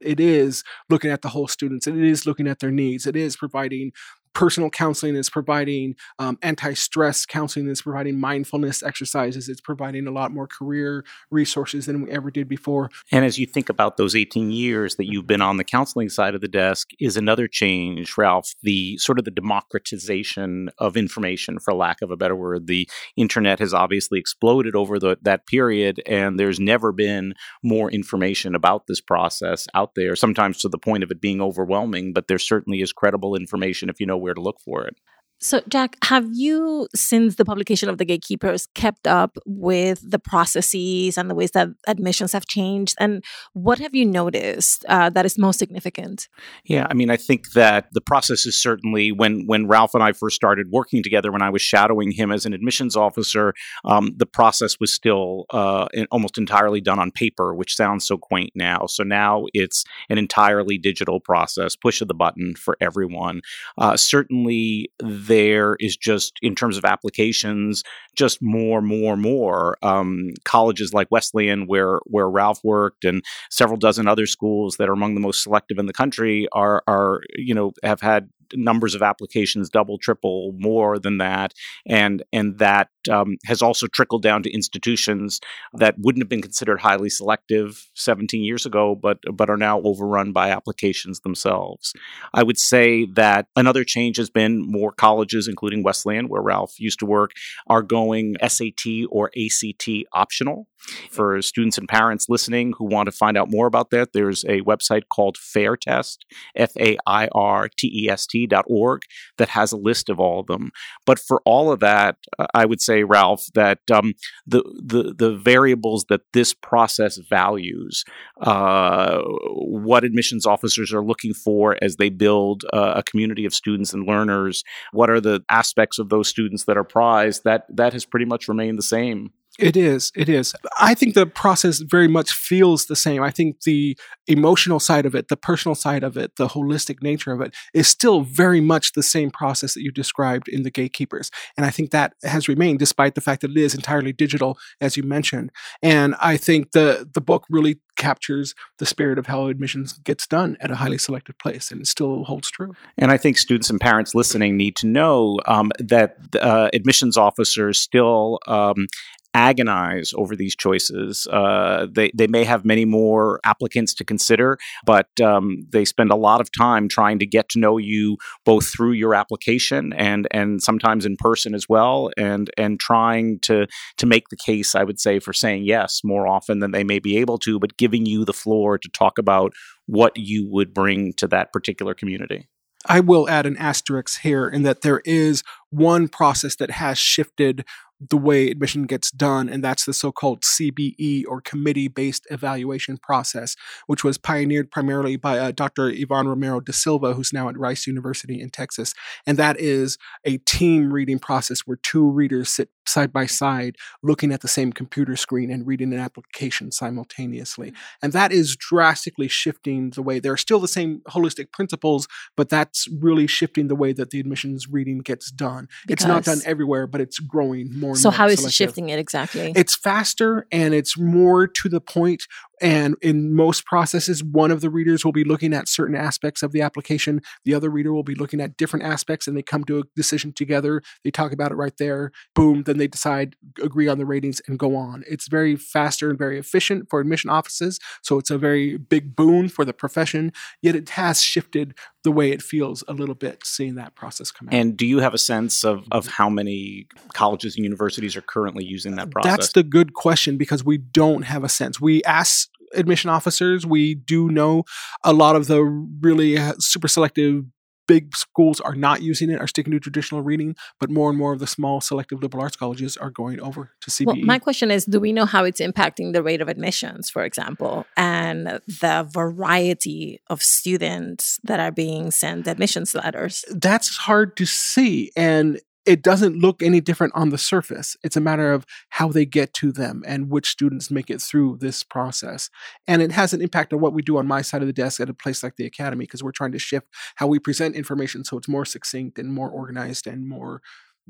It 0.01 0.19
is 0.19 0.65
looking 0.89 1.11
at 1.11 1.23
the 1.23 1.29
whole 1.29 1.47
students. 1.47 1.87
It 1.87 1.97
is 1.97 2.27
looking 2.27 2.49
at 2.49 2.59
their 2.59 2.73
needs. 2.73 3.07
It 3.07 3.15
is 3.15 3.37
providing 3.37 3.93
personal 4.35 4.71
counseling 4.71 5.17
is 5.17 5.29
providing 5.29 5.97
um, 6.19 6.39
anti-stress 6.43 7.27
counseling 7.27 7.69
is 7.69 7.83
providing 7.83 8.19
mindfulness 8.19 8.83
exercises 8.83 9.49
it's 9.49 9.61
providing 9.61 10.07
a 10.07 10.11
lot 10.11 10.33
more 10.33 10.47
career 10.47 11.05
resources 11.31 11.87
than 11.87 12.03
we 12.03 12.11
ever 12.11 12.31
did 12.31 12.49
before. 12.49 12.91
And 13.11 13.25
as 13.25 13.39
you 13.39 13.47
think 13.47 13.69
about 13.69 13.97
those 13.97 14.15
18 14.15 14.51
years 14.51 14.97
that 14.97 15.07
you've 15.07 15.27
been 15.27 15.43
on 15.43 15.57
the 15.57 15.65
counseling 15.65 16.09
side 16.09 16.35
of 16.35 16.41
the 16.41 16.49
desk 16.49 16.91
is 16.99 17.17
another 17.17 17.49
change 17.49 18.17
ralph 18.17 18.55
the 18.63 18.97
sort 18.99 19.19
of 19.19 19.25
the 19.25 19.31
democratization 19.31 20.71
of 20.79 20.97
information 20.97 21.59
for 21.59 21.75
lack 21.75 22.03
of 22.03 22.11
a 22.11 22.17
better 22.17 22.37
word. 22.37 22.67
The 22.67 22.89
internet 23.17 23.59
has 23.59 23.75
obviously 23.75 24.19
exploded 24.19 24.75
over 24.75 24.99
the, 24.99 25.19
that 25.23 25.47
period 25.47 26.03
and 26.07 26.39
there's 26.39 26.61
never 26.61 26.93
been 26.93 27.35
more 27.63 27.91
information 27.91 28.55
about 28.55 28.87
this 28.87 29.01
process 29.01 29.67
out 29.75 29.95
there 29.95 30.15
sometimes 30.17 30.59
to 30.59 30.69
the 30.69 30.79
point 30.79 31.03
of 31.03 31.11
it 31.11 31.21
being 31.21 31.41
overwhelming 31.41 32.13
but 32.13 32.29
there 32.29 32.39
certainly 32.39 32.81
is 32.81 32.93
credible 32.93 33.35
information 33.35 33.89
if 33.89 34.01
you 34.01 34.07
know 34.07 34.20
where 34.21 34.35
to 34.35 34.41
look 34.41 34.61
for 34.61 34.85
it. 34.87 34.97
So, 35.43 35.63
Jack, 35.69 35.97
have 36.05 36.27
you, 36.33 36.87
since 36.95 37.37
the 37.37 37.47
publication 37.47 37.89
of 37.89 37.97
The 37.97 38.05
Gatekeepers, 38.05 38.69
kept 38.75 39.07
up 39.07 39.39
with 39.47 40.03
the 40.09 40.19
processes 40.19 41.17
and 41.17 41.31
the 41.31 41.35
ways 41.35 41.53
that 41.53 41.69
admissions 41.87 42.33
have 42.33 42.45
changed? 42.45 42.95
And 43.01 43.25
what 43.55 43.79
have 43.79 43.95
you 43.95 44.05
noticed 44.05 44.85
uh, 44.87 45.09
that 45.11 45.25
is 45.25 45.39
most 45.39 45.59
significant? 45.59 46.29
Yeah, 46.65 46.87
I 46.91 46.95
mean, 46.95 47.09
I 47.09 47.17
think 47.17 47.53
that 47.53 47.87
the 47.93 48.03
process 48.03 48.45
is 48.45 48.61
certainly 48.61 49.13
when 49.13 49.47
when 49.47 49.67
Ralph 49.67 49.95
and 49.95 50.03
I 50.03 50.13
first 50.13 50.37
started 50.37 50.67
working 50.71 51.03
together, 51.03 51.33
when 51.33 51.43
I 51.43 51.49
was 51.49 51.63
shadowing 51.63 52.11
him 52.11 52.31
as 52.31 52.45
an 52.45 52.53
admissions 52.53 52.95
officer, 52.95 53.55
um, 53.87 54.13
the 54.19 54.27
process 54.27 54.79
was 54.79 54.93
still 54.93 55.47
uh, 55.51 55.89
almost 56.11 56.37
entirely 56.37 56.83
done 56.83 56.99
on 56.99 57.11
paper, 57.11 57.55
which 57.55 57.77
sounds 57.77 58.07
so 58.07 58.19
quaint 58.19 58.51
now. 58.55 58.85
So 58.87 59.05
now 59.05 59.47
it's 59.55 59.85
an 60.11 60.19
entirely 60.19 60.77
digital 60.77 61.19
process, 61.19 61.77
push 61.77 62.03
of 62.03 62.09
the 62.09 62.15
button 62.15 62.57
for 62.57 62.77
everyone. 62.79 63.41
Uh, 63.79 63.97
certainly, 63.97 64.91
there 65.31 65.77
is 65.79 65.97
just 65.97 66.33
in 66.43 66.57
terms 66.57 66.77
of 66.77 66.85
applications 66.85 67.85
just 68.17 68.43
more 68.43 68.83
more 68.83 69.17
more. 69.17 69.79
Um, 69.83 70.31
colleges 70.45 70.93
like 70.93 71.11
wesleyan 71.11 71.67
where 71.67 72.01
where 72.05 72.29
ralph 72.29 72.59
worked 72.65 73.05
and 73.05 73.25
several 73.49 73.79
dozen 73.79 74.09
other 74.09 74.27
schools 74.27 74.77
that 74.77 74.89
are 74.89 74.93
among 74.93 75.15
the 75.15 75.21
most 75.21 75.45
selective 75.45 75.79
in 75.79 75.87
the 75.87 75.93
country 75.93 76.49
are 76.53 76.83
are 76.89 77.21
you 77.37 77.55
know 77.55 77.73
have 77.85 78.01
had 78.01 78.29
numbers 78.55 78.95
of 78.95 79.03
applications 79.03 79.69
double, 79.69 79.99
triple, 79.99 80.55
more 80.59 80.99
than 80.99 81.19
that, 81.19 81.53
and 81.87 82.23
and 82.33 82.59
that 82.59 82.89
um, 83.11 83.37
has 83.47 83.63
also 83.63 83.87
trickled 83.87 84.23
down 84.23 84.43
to 84.43 84.53
institutions 84.53 85.41
that 85.73 85.95
wouldn't 85.99 86.23
have 86.23 86.29
been 86.29 86.43
considered 86.43 86.81
highly 86.81 87.09
selective 87.09 87.89
17 87.95 88.43
years 88.43 88.67
ago, 88.67 88.95
but 88.95 89.19
but 89.33 89.51
are 89.51 89.57
now 89.57 89.81
overrun 89.83 90.33
by 90.33 90.51
applications 90.51 91.21
themselves. 91.21 91.93
I 92.35 92.43
would 92.43 92.59
say 92.59 93.07
that 93.15 93.47
another 93.57 93.85
change 93.85 94.17
has 94.17 94.31
been 94.31 94.63
more 94.63 94.93
colleges, 94.93 95.49
including 95.49 95.83
Wesleyan, 95.83 96.29
where 96.29 96.43
Ralph 96.43 96.79
used 96.79 96.99
to 97.01 97.07
work, 97.07 97.33
are 97.69 97.83
going 97.83 98.37
SAT 98.47 99.07
or 99.11 99.31
ACT 99.37 99.89
optional. 100.13 100.67
For 101.11 101.43
students 101.43 101.77
and 101.77 101.89
parents 101.89 102.27
listening 102.29 102.73
who 102.79 102.87
want 102.87 103.07
to 103.07 103.13
find 103.13 103.37
out 103.37 103.51
more 103.51 103.67
about 103.67 103.91
that, 103.91 104.13
there's 104.13 104.45
a 104.45 104.63
website 104.63 105.03
called 105.09 105.37
FairTest, 105.37 106.19
F 106.57 106.73
A 106.79 106.97
I 107.07 107.29
R 107.33 107.69
T 107.77 108.05
E 108.05 108.09
S 108.09 108.27
T 108.27 108.40
that 108.47 109.49
has 109.49 109.73
a 109.73 109.77
list 109.77 110.09
of 110.09 110.21
all 110.21 110.41
of 110.41 110.47
them. 110.47 110.71
But 111.07 111.19
for 111.19 111.41
all 111.45 111.73
of 111.73 111.81
that, 111.81 112.17
uh, 112.39 112.47
I 112.55 112.65
would 112.67 112.81
say, 112.81 113.03
Ralph, 113.03 113.45
that 113.55 113.79
um, 113.93 114.15
the, 114.47 114.63
the, 114.83 115.15
the 115.17 115.37
variables 115.37 116.07
that 116.09 116.23
this 116.33 116.55
process 116.55 117.19
values, 117.29 118.05
uh, 118.41 119.21
what 119.23 120.05
admissions 120.05 120.47
officers 120.47 120.93
are 120.93 121.05
looking 121.05 121.35
for 121.35 121.77
as 121.83 121.97
they 121.97 122.11
build 122.11 122.65
uh, 122.73 122.95
a 122.97 123.03
community 123.03 123.45
of 123.45 123.55
students 123.55 123.93
and 123.93 124.07
learners, 124.07 124.63
what 124.93 125.11
are 125.11 125.21
the 125.21 125.43
aspects 125.49 125.99
of 125.99 126.09
those 126.09 126.29
students 126.29 126.65
that 126.65 126.77
are 126.77 126.85
prized, 126.85 127.45
that 127.45 127.65
that 127.69 127.93
has 127.93 128.05
pretty 128.05 128.27
much 128.27 128.49
remained 128.49 128.79
the 128.79 128.83
same. 128.83 129.33
It 129.61 129.77
is. 129.77 130.11
It 130.17 130.29
is. 130.29 130.55
I 130.79 130.95
think 130.95 131.15
the 131.15 131.27
process 131.27 131.81
very 131.81 132.09
much 132.09 132.33
feels 132.33 132.87
the 132.87 132.97
same. 132.97 133.23
I 133.23 133.31
think 133.31 133.63
the 133.63 133.97
emotional 134.27 134.81
side 134.81 135.05
of 135.05 135.15
it, 135.15 135.29
the 135.29 135.37
personal 135.37 135.75
side 135.75 136.03
of 136.03 136.17
it, 136.17 136.37
the 136.37 136.49
holistic 136.49 137.03
nature 137.03 137.33
of 137.33 137.41
it 137.43 137.55
is 137.75 137.87
still 137.87 138.23
very 138.23 138.61
much 138.61 138.93
the 138.93 139.03
same 139.03 139.31
process 139.31 139.75
that 139.75 139.83
you 139.83 139.93
described 139.93 140.49
in 140.49 140.63
the 140.63 140.71
gatekeepers. 140.71 141.31
And 141.57 141.67
I 141.67 141.71
think 141.71 141.91
that 141.91 142.15
has 142.23 142.49
remained 142.49 142.79
despite 142.79 143.15
the 143.15 143.21
fact 143.21 143.43
that 143.43 143.51
it 143.51 143.57
is 143.59 143.75
entirely 143.75 144.13
digital, 144.13 144.59
as 144.81 144.97
you 144.97 145.03
mentioned. 145.03 145.51
And 145.83 146.15
I 146.21 146.39
think 146.39 146.73
the 146.73 147.09
the 147.13 147.21
book 147.21 147.45
really 147.51 147.81
captures 147.97 148.55
the 148.79 148.87
spirit 148.87 149.19
of 149.19 149.27
how 149.27 149.49
admissions 149.49 149.93
gets 149.93 150.27
done 150.27 150.57
at 150.61 150.71
a 150.71 150.77
highly 150.77 150.97
selected 150.97 151.39
place, 151.39 151.71
and 151.71 151.83
it 151.83 151.87
still 151.87 152.25
holds 152.25 152.51
true. 152.51 152.73
And 152.97 153.11
I 153.11 153.19
think 153.19 153.37
students 153.37 153.69
and 153.69 153.79
parents 153.79 154.15
listening 154.15 154.57
need 154.57 154.75
to 154.77 154.87
know 154.87 155.39
um, 155.47 155.71
that 155.79 156.17
uh, 156.41 156.71
admissions 156.73 157.19
officers 157.19 157.79
still 157.79 158.39
um, 158.47 158.87
agonize 159.35 160.13
over 160.17 160.35
these 160.35 160.57
choices. 160.57 161.27
Uh, 161.31 161.87
they 161.91 162.11
they 162.15 162.27
may 162.27 162.45
have 162.45 162.65
many 162.65 162.85
more 162.85 163.41
applicants 163.45 163.95
to 163.95 164.05
consider, 164.05 164.59
but 164.85 165.09
um, 165.23 165.67
they 165.71 165.85
spend 165.85 166.11
a 166.11 166.17
lot 166.17 166.41
of 166.41 166.51
time 166.53 166.89
trying 166.89 167.19
to 167.19 167.27
get 167.27 167.49
to 167.51 167.59
know 167.59 167.79
you 167.79 168.17
both 168.45 168.67
through 168.67 168.93
your 168.93 169.15
application 169.15 169.93
and 169.93 170.27
and 170.31 170.63
sometimes 170.63 171.07
in 171.07 171.17
person 171.17 171.55
as 171.55 171.69
well, 171.69 172.11
and 172.17 172.51
and 172.57 172.81
trying 172.81 173.39
to 173.41 173.67
to 173.99 174.07
make 174.07 174.29
the 174.29 174.37
case. 174.37 174.75
I 174.75 174.85
would 174.85 175.01
say 175.01 175.19
for 175.19 175.33
saying 175.33 175.65
yes 175.65 176.01
more 176.03 176.27
often 176.27 176.59
than 176.59 176.73
they 176.73 176.85
may 176.85 176.99
be 176.99 177.17
able 177.19 177.39
to, 177.39 177.59
but 177.59 177.77
giving 177.77 178.07
you 178.07 178.25
the 178.25 178.33
floor 178.33 178.79
to 178.79 178.89
talk 178.89 179.19
about 179.19 179.53
what 179.87 180.17
you 180.17 180.49
would 180.49 180.73
bring 180.75 181.13
to 181.15 181.27
that 181.29 181.53
particular 181.53 181.95
community. 181.95 182.49
I 182.87 183.01
will 183.01 183.29
add 183.29 183.47
an 183.47 183.57
asterisk 183.59 184.21
here 184.21 184.49
in 184.49 184.63
that 184.63 184.81
there 184.81 185.03
is 185.05 185.43
one 185.71 186.09
process 186.09 186.57
that 186.57 186.71
has 186.71 186.99
shifted 186.99 187.65
the 188.09 188.17
way 188.17 188.51
admission 188.51 188.85
gets 188.85 189.11
done, 189.11 189.49
and 189.49 189.63
that's 189.63 189.85
the 189.85 189.93
so 189.93 190.11
called 190.11 190.43
CBE 190.43 191.25
or 191.29 191.41
committee 191.41 191.89
based 191.89 192.27
evaluation 192.31 192.97
process, 192.97 193.57
which 193.87 194.03
was 194.03 194.17
pioneered 194.17 194.71
primarily 194.71 195.17
by 195.17 195.39
uh, 195.39 195.51
Dr. 195.51 195.91
Yvonne 195.91 196.29
Romero 196.29 196.61
da 196.61 196.73
Silva, 196.73 197.15
who's 197.15 197.33
now 197.33 197.49
at 197.49 197.59
Rice 197.59 197.87
University 197.87 198.41
in 198.41 198.51
Texas. 198.51 198.95
And 199.27 199.37
that 199.39 199.61
is 199.61 199.99
a 200.25 200.39
team 200.39 200.93
reading 200.93 201.19
process 201.19 201.61
where 201.61 201.77
two 201.77 202.11
readers 202.11 202.49
sit 202.49 202.71
side 202.87 203.13
by 203.13 203.27
side 203.27 203.77
looking 204.03 204.33
at 204.33 204.41
the 204.41 204.49
same 204.49 204.73
computer 204.73 205.17
screen 205.17 205.51
and 205.51 205.67
reading 205.67 205.93
an 205.93 206.01
application 206.01 206.73
simultaneously. 206.73 207.73
And 208.03 208.13
that 208.13 208.33
is 208.33 208.57
drastically 208.57 209.29
shifting 209.29 209.91
the 209.91 210.03
way 210.03 210.19
there 210.19 210.33
are 210.33 210.39
still 210.39 210.59
the 210.59 210.69
same 210.69 211.01
holistic 211.09 211.53
principles, 211.53 212.09
but 212.37 212.49
that's 212.49 212.89
really 212.89 213.27
shifting 213.27 213.69
the 213.69 213.77
way 213.77 213.93
that 213.93 214.11
the 214.11 214.21
admissions 214.21 214.69
reading 214.69 214.99
gets 214.99 215.31
done. 215.31 215.69
Because 215.87 216.05
it's 216.05 216.09
not 216.09 216.25
done 216.25 216.41
everywhere, 216.45 216.87
but 216.87 217.01
it's 217.01 217.19
growing 217.19 217.79
more 217.79 217.90
so 217.95 218.11
more 218.11 218.17
how 218.17 218.27
is 218.27 218.45
it 218.45 218.53
shifting 218.53 218.89
it 218.89 218.99
exactly? 218.99 219.53
It's 219.57 219.75
faster 219.75 220.47
and 220.51 220.75
it's 220.75 220.99
more 220.99 221.47
to 221.47 221.69
the 221.69 221.81
point 221.81 222.27
and 222.61 222.97
in 223.01 223.35
most 223.35 223.65
processes, 223.65 224.23
one 224.23 224.51
of 224.51 224.61
the 224.61 224.71
readers 224.71 225.05
will 225.05 225.13
be 225.13 225.25
looking 225.25 225.53
at 225.55 225.69
certain 225.69 225.95
aspects 225.95 226.43
of 226.43 226.53
the 226.53 226.61
application. 226.61 227.23
The 227.45 227.55
other 227.55 227.71
reader 227.71 227.93
will 227.93 228.03
be 228.03 228.15
looking 228.15 228.41
at 228.41 228.57
different 228.57 228.85
aspects 228.85 229.27
and 229.27 229.37
they 229.37 229.43
come 229.43 229.65
to 229.65 229.79
a 229.79 229.83
decision 229.97 230.33
together. 230.33 230.83
They 231.05 231.11
talk 231.11 231.33
about 231.33 231.53
it 231.53 231.57
right 231.57 231.77
there. 231.79 232.13
Boom. 232.35 232.65
Then 232.65 232.79
they 232.79 232.89
decide, 232.89 233.37
agree 233.63 233.89
on 233.89 233.99
the 233.99 234.07
ratings 234.07 234.41
and 234.47 234.59
go 234.59 234.77
on. 234.77 235.05
It's 235.09 235.29
very 235.29 235.57
faster 235.57 236.11
and 236.11 236.19
very 236.19 236.39
efficient 236.39 236.89
for 236.91 237.01
admission 237.01 237.31
offices. 237.31 237.79
So 238.03 238.19
it's 238.19 238.31
a 238.31 238.39
very 238.39 238.77
big 238.77 239.17
boon 239.17 239.49
for 239.49 239.65
the 239.65 239.73
profession. 239.73 240.33
Yet 240.63 240.77
it 240.77 240.91
has 240.91 241.23
shifted 241.23 241.75
the 242.03 242.13
way 242.13 242.31
it 242.31 242.43
feels 242.43 242.83
a 242.89 242.93
little 242.93 243.15
bit 243.15 243.41
seeing 243.45 243.75
that 243.75 243.95
process 243.95 244.31
come 244.31 244.49
out. 244.49 244.55
And 244.55 244.77
do 244.77 244.87
you 244.87 245.01
have 245.01 245.15
a 245.15 245.19
sense 245.19 245.65
of, 245.65 245.81
mm-hmm. 245.81 245.93
of 245.93 246.07
how 246.07 246.31
many 246.31 246.87
colleges 247.13 247.57
and 247.57 247.65
universities 247.65 248.17
are 248.17 248.23
currently 248.23 248.65
using 248.65 248.97
that 248.97 249.11
process? 249.11 249.31
That's 249.31 249.53
the 249.53 249.63
good 249.63 249.95
question 249.95 250.37
because 250.37 250.65
we 250.65 250.79
don't 250.79 251.23
have 251.23 251.45
a 251.45 251.49
sense. 251.49 251.81
We 251.81 252.03
ask 252.05 252.50
admission 252.75 253.11
officers. 253.11 253.67
We 253.67 253.95
do 253.95 254.29
know 254.29 254.65
a 255.05 255.13
lot 255.13 255.37
of 255.37 255.47
the 255.47 255.63
really 255.63 256.39
uh, 256.39 256.55
super 256.59 256.89
selective 256.89 257.45
big 257.91 258.17
schools 258.17 258.61
are 258.61 258.77
not 258.77 259.03
using 259.03 259.31
it, 259.31 259.41
are 259.41 259.49
sticking 259.49 259.73
to 259.73 259.81
traditional 259.81 260.23
reading, 260.23 260.55
but 260.79 260.89
more 260.91 261.09
and 261.09 261.19
more 261.19 261.33
of 261.33 261.41
the 261.41 261.47
small 261.47 261.81
selective 261.81 262.23
liberal 262.23 262.45
arts 262.45 262.55
colleges 262.55 262.97
are 262.97 263.11
going 263.11 263.41
over 263.41 263.73
to 263.81 263.91
CBE. 263.91 264.07
Well, 264.07 264.17
my 264.19 264.39
question 264.39 264.71
is 264.71 264.85
do 264.85 265.01
we 265.01 265.13
know 265.13 265.25
how 265.25 265.43
it's 265.43 265.61
impacting 265.61 266.13
the 266.13 266.23
rate 266.23 266.41
of 266.41 266.49
admissions, 266.49 267.11
for 267.11 267.25
example, 267.25 267.87
and 267.97 268.61
the 268.69 269.09
variety 269.13 270.21
of 270.29 270.41
students 270.41 271.41
that 271.43 271.59
are 271.59 271.73
being 271.73 272.13
sent 272.13 272.47
admissions 272.47 272.95
letters? 272.95 273.45
That's 273.51 273.97
hard 273.97 274.37
to 274.37 274.47
see. 274.47 275.11
And 275.17 275.61
it 275.91 276.03
doesn't 276.03 276.37
look 276.37 276.63
any 276.63 276.81
different 276.81 277.13
on 277.17 277.31
the 277.31 277.37
surface. 277.37 277.97
It's 278.05 278.17
a 278.17 278.21
matter 278.21 278.53
of 278.53 278.65
how 278.91 279.09
they 279.09 279.27
get 279.27 279.53
to 279.55 279.73
them 279.73 280.05
and 280.07 280.31
which 280.31 280.49
students 280.49 280.89
make 280.89 281.11
it 281.11 281.21
through 281.21 281.59
this 281.61 281.83
process. 281.83 282.49
And 282.87 283.03
it 283.03 283.11
has 283.11 283.33
an 283.33 283.43
impact 283.43 283.73
on 283.73 283.81
what 283.81 283.93
we 283.93 284.01
do 284.01 284.17
on 284.17 284.25
my 284.29 284.41
side 284.41 284.63
of 284.63 284.69
the 284.69 284.73
desk 284.73 285.01
at 285.01 285.11
a 285.11 285.15
place 285.15 285.43
like 285.43 285.57
the 285.57 285.67
Academy 285.67 286.05
because 286.05 286.23
we're 286.23 286.31
trying 286.31 286.53
to 286.53 286.61
shift 286.61 286.87
how 287.17 287.27
we 287.27 287.41
present 287.41 287.75
information 287.75 288.23
so 288.23 288.39
it's 288.39 288.47
more 288.47 288.65
succinct 288.65 289.19
and 289.19 289.35
more 289.35 289.51
organized 289.51 290.07
and 290.07 290.29
more 290.29 290.63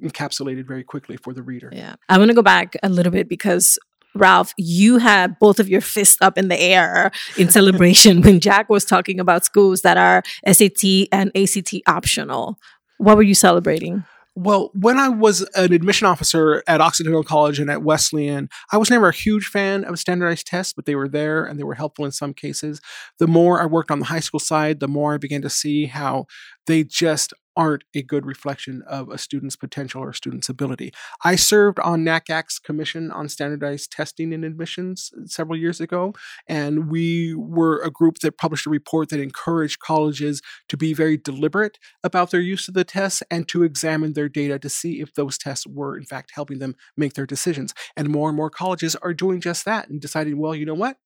encapsulated 0.03 0.67
very 0.67 0.83
quickly 0.83 1.19
for 1.19 1.35
the 1.35 1.43
reader. 1.43 1.69
Yeah. 1.71 1.97
I 2.09 2.17
want 2.17 2.31
to 2.31 2.35
go 2.35 2.43
back 2.43 2.75
a 2.83 2.89
little 2.89 3.13
bit 3.13 3.29
because 3.29 3.79
Ralph, 4.15 4.55
you 4.57 4.97
had 4.97 5.39
both 5.39 5.61
of 5.61 5.69
your 5.69 5.83
fists 5.83 6.23
up 6.23 6.39
in 6.39 6.49
the 6.49 6.59
air 6.59 7.11
in 7.37 7.51
celebration 7.59 8.23
when 8.23 8.41
Jack 8.41 8.71
was 8.71 8.87
talking 8.87 9.21
about 9.21 9.45
schools 9.45 9.83
that 9.83 9.99
are 9.99 10.23
SAT 10.51 11.09
and 11.13 11.31
ACT 11.37 11.75
optional. 11.87 12.59
What 12.97 13.19
were 13.19 13.23
you 13.23 13.35
celebrating? 13.35 14.05
Well, 14.43 14.71
when 14.73 14.99
I 14.99 15.11
was 15.11 15.43
an 15.55 15.71
admission 15.71 16.07
officer 16.07 16.63
at 16.67 16.81
Occidental 16.81 17.23
College 17.23 17.59
and 17.59 17.71
at 17.71 17.83
Wesleyan, 17.83 18.49
I 18.73 18.79
was 18.79 18.89
never 18.89 19.11
a 19.11 19.15
huge 19.15 19.49
fan 19.49 19.85
of 19.85 19.99
standardized 19.99 20.47
tests, 20.47 20.73
but 20.73 20.87
they 20.87 20.95
were 20.95 21.09
there 21.09 21.45
and 21.45 21.59
they 21.59 21.63
were 21.63 21.75
helpful 21.75 22.07
in 22.07 22.11
some 22.11 22.33
cases. 22.33 22.81
The 23.19 23.27
more 23.27 23.61
I 23.61 23.67
worked 23.67 23.91
on 23.91 23.99
the 23.99 24.07
high 24.07 24.21
school 24.21 24.41
side, 24.41 24.81
the 24.81 24.89
more 24.89 25.13
I 25.13 25.19
began 25.19 25.43
to 25.43 25.51
see 25.51 25.85
how 25.85 26.25
they 26.67 26.85
just 26.85 27.35
aren't 27.57 27.85
a 27.95 28.03
good 28.03 28.27
reflection 28.27 28.83
of 28.89 29.09
a 29.09 29.19
student's 29.19 29.57
potential 29.57 30.03
or 30.03 30.13
student's 30.13 30.49
ability. 30.49 30.93
I 31.25 31.37
served 31.37 31.79
on 31.81 32.05
NACAC's 32.05 32.59
Commission 32.59 33.11
on 33.11 33.29
Standardized 33.29 33.93
Testing 33.93 34.33
and 34.33 34.45
Admissions 34.45 35.11
several 35.27 35.59
years 35.59 35.81
ago, 35.81 36.15
and 36.49 36.91
we 36.91 37.35
were 37.35 37.81
a 37.83 37.91
group 37.91 38.19
that 38.21 38.39
published 38.39 38.67
a 38.67 38.71
report 38.71 39.09
that 39.11 39.21
encouraged 39.21 39.81
colleges 39.81 40.41
to 40.69 40.77
be 40.77 40.95
very 40.95 41.17
deliberate 41.17 41.79
about 42.03 42.31
their 42.31 42.41
use 42.41 42.69
of 42.69 42.75
the 42.75 42.85
tests 42.85 43.23
and 43.31 43.49
to 43.49 43.63
examine 43.63 44.13
their 44.13 44.29
data 44.29 44.59
to 44.59 44.69
see 44.69 45.01
if 45.01 45.15
those 45.15 45.39
tests 45.39 45.67
were, 45.67 45.97
in 45.97 46.05
fact, 46.05 46.33
helping 46.35 46.59
them 46.59 46.75
make 46.97 47.15
their 47.15 47.27
decisions. 47.27 47.75
And 47.97 48.09
more 48.09 48.29
and 48.29 48.37
more 48.37 48.51
colleges 48.51 48.97
are 48.97 49.15
doing 49.15 49.41
just 49.41 49.65
that 49.65 49.89
and 49.89 50.01
deciding, 50.01 50.39
well, 50.39 50.55
you 50.55 50.67
know 50.67 50.75
what? 50.75 50.97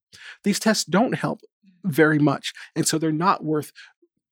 These 0.45 0.61
tests 0.61 0.85
don't 0.85 1.15
help 1.15 1.41
very 1.85 2.19
much. 2.19 2.53
And 2.75 2.89
so 2.89 2.99
they're 2.99 3.13
not 3.13 3.45
worth 3.45 3.71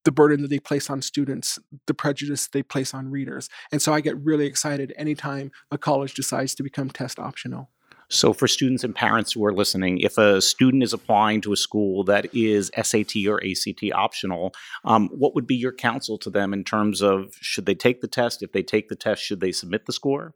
the 0.04 0.12
burden 0.12 0.42
that 0.42 0.48
they 0.48 0.58
place 0.58 0.90
on 0.90 1.02
students, 1.02 1.58
the 1.86 1.94
prejudice 1.94 2.48
they 2.48 2.62
place 2.62 2.94
on 2.94 3.10
readers. 3.10 3.48
And 3.70 3.80
so 3.80 3.92
I 3.92 4.00
get 4.00 4.16
really 4.18 4.46
excited 4.46 4.92
anytime 4.96 5.50
a 5.70 5.78
college 5.78 6.14
decides 6.14 6.54
to 6.56 6.62
become 6.62 6.90
test 6.90 7.18
optional. 7.18 7.70
So, 8.08 8.34
for 8.34 8.46
students 8.46 8.84
and 8.84 8.94
parents 8.94 9.32
who 9.32 9.42
are 9.46 9.54
listening, 9.54 10.00
if 10.00 10.18
a 10.18 10.42
student 10.42 10.82
is 10.82 10.92
applying 10.92 11.40
to 11.42 11.52
a 11.54 11.56
school 11.56 12.04
that 12.04 12.26
is 12.34 12.70
SAT 12.76 13.26
or 13.26 13.42
ACT 13.42 13.84
optional, 13.94 14.52
um, 14.84 15.08
what 15.14 15.34
would 15.34 15.46
be 15.46 15.54
your 15.54 15.72
counsel 15.72 16.18
to 16.18 16.28
them 16.28 16.52
in 16.52 16.62
terms 16.62 17.00
of 17.00 17.34
should 17.40 17.64
they 17.64 17.74
take 17.74 18.02
the 18.02 18.08
test? 18.08 18.42
If 18.42 18.52
they 18.52 18.62
take 18.62 18.90
the 18.90 18.96
test, 18.96 19.22
should 19.22 19.40
they 19.40 19.50
submit 19.50 19.86
the 19.86 19.94
score? 19.94 20.34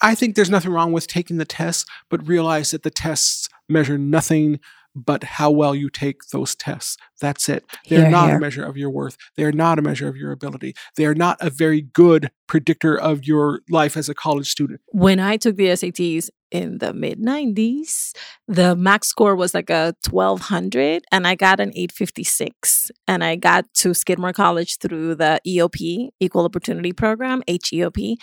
I 0.00 0.14
think 0.14 0.36
there's 0.36 0.50
nothing 0.50 0.70
wrong 0.70 0.92
with 0.92 1.08
taking 1.08 1.38
the 1.38 1.44
test, 1.44 1.88
but 2.10 2.26
realize 2.28 2.70
that 2.70 2.84
the 2.84 2.90
tests 2.90 3.48
measure 3.68 3.98
nothing 3.98 4.60
but 4.94 5.24
how 5.24 5.50
well 5.50 5.74
you 5.74 5.88
take 5.88 6.18
those 6.32 6.54
tests. 6.54 6.96
That's 7.20 7.48
it. 7.48 7.64
They're 7.88 8.02
here, 8.02 8.10
not 8.10 8.28
here. 8.28 8.36
a 8.36 8.40
measure 8.40 8.64
of 8.64 8.76
your 8.76 8.90
worth. 8.90 9.16
They 9.36 9.44
are 9.44 9.52
not 9.52 9.78
a 9.78 9.82
measure 9.82 10.08
of 10.08 10.16
your 10.16 10.32
ability. 10.32 10.74
They 10.96 11.06
are 11.06 11.14
not 11.14 11.36
a 11.40 11.50
very 11.50 11.82
good 11.82 12.30
predictor 12.46 12.98
of 12.98 13.24
your 13.24 13.60
life 13.70 13.96
as 13.96 14.08
a 14.08 14.14
college 14.14 14.48
student. 14.48 14.80
When 14.88 15.20
I 15.20 15.36
took 15.36 15.56
the 15.56 15.66
SATs 15.66 16.30
in 16.50 16.78
the 16.78 16.92
mid 16.92 17.20
90s, 17.20 18.12
the 18.48 18.74
max 18.74 19.08
score 19.08 19.36
was 19.36 19.54
like 19.54 19.70
a 19.70 19.94
1200 20.08 21.04
and 21.12 21.26
I 21.26 21.36
got 21.36 21.60
an 21.60 21.70
856 21.74 22.90
and 23.06 23.22
I 23.22 23.36
got 23.36 23.72
to 23.74 23.94
Skidmore 23.94 24.32
College 24.32 24.78
through 24.78 25.14
the 25.14 25.40
EOP, 25.46 26.08
Equal 26.18 26.44
Opportunity 26.44 26.92
Program, 26.92 27.42
HEOP, 27.46 28.16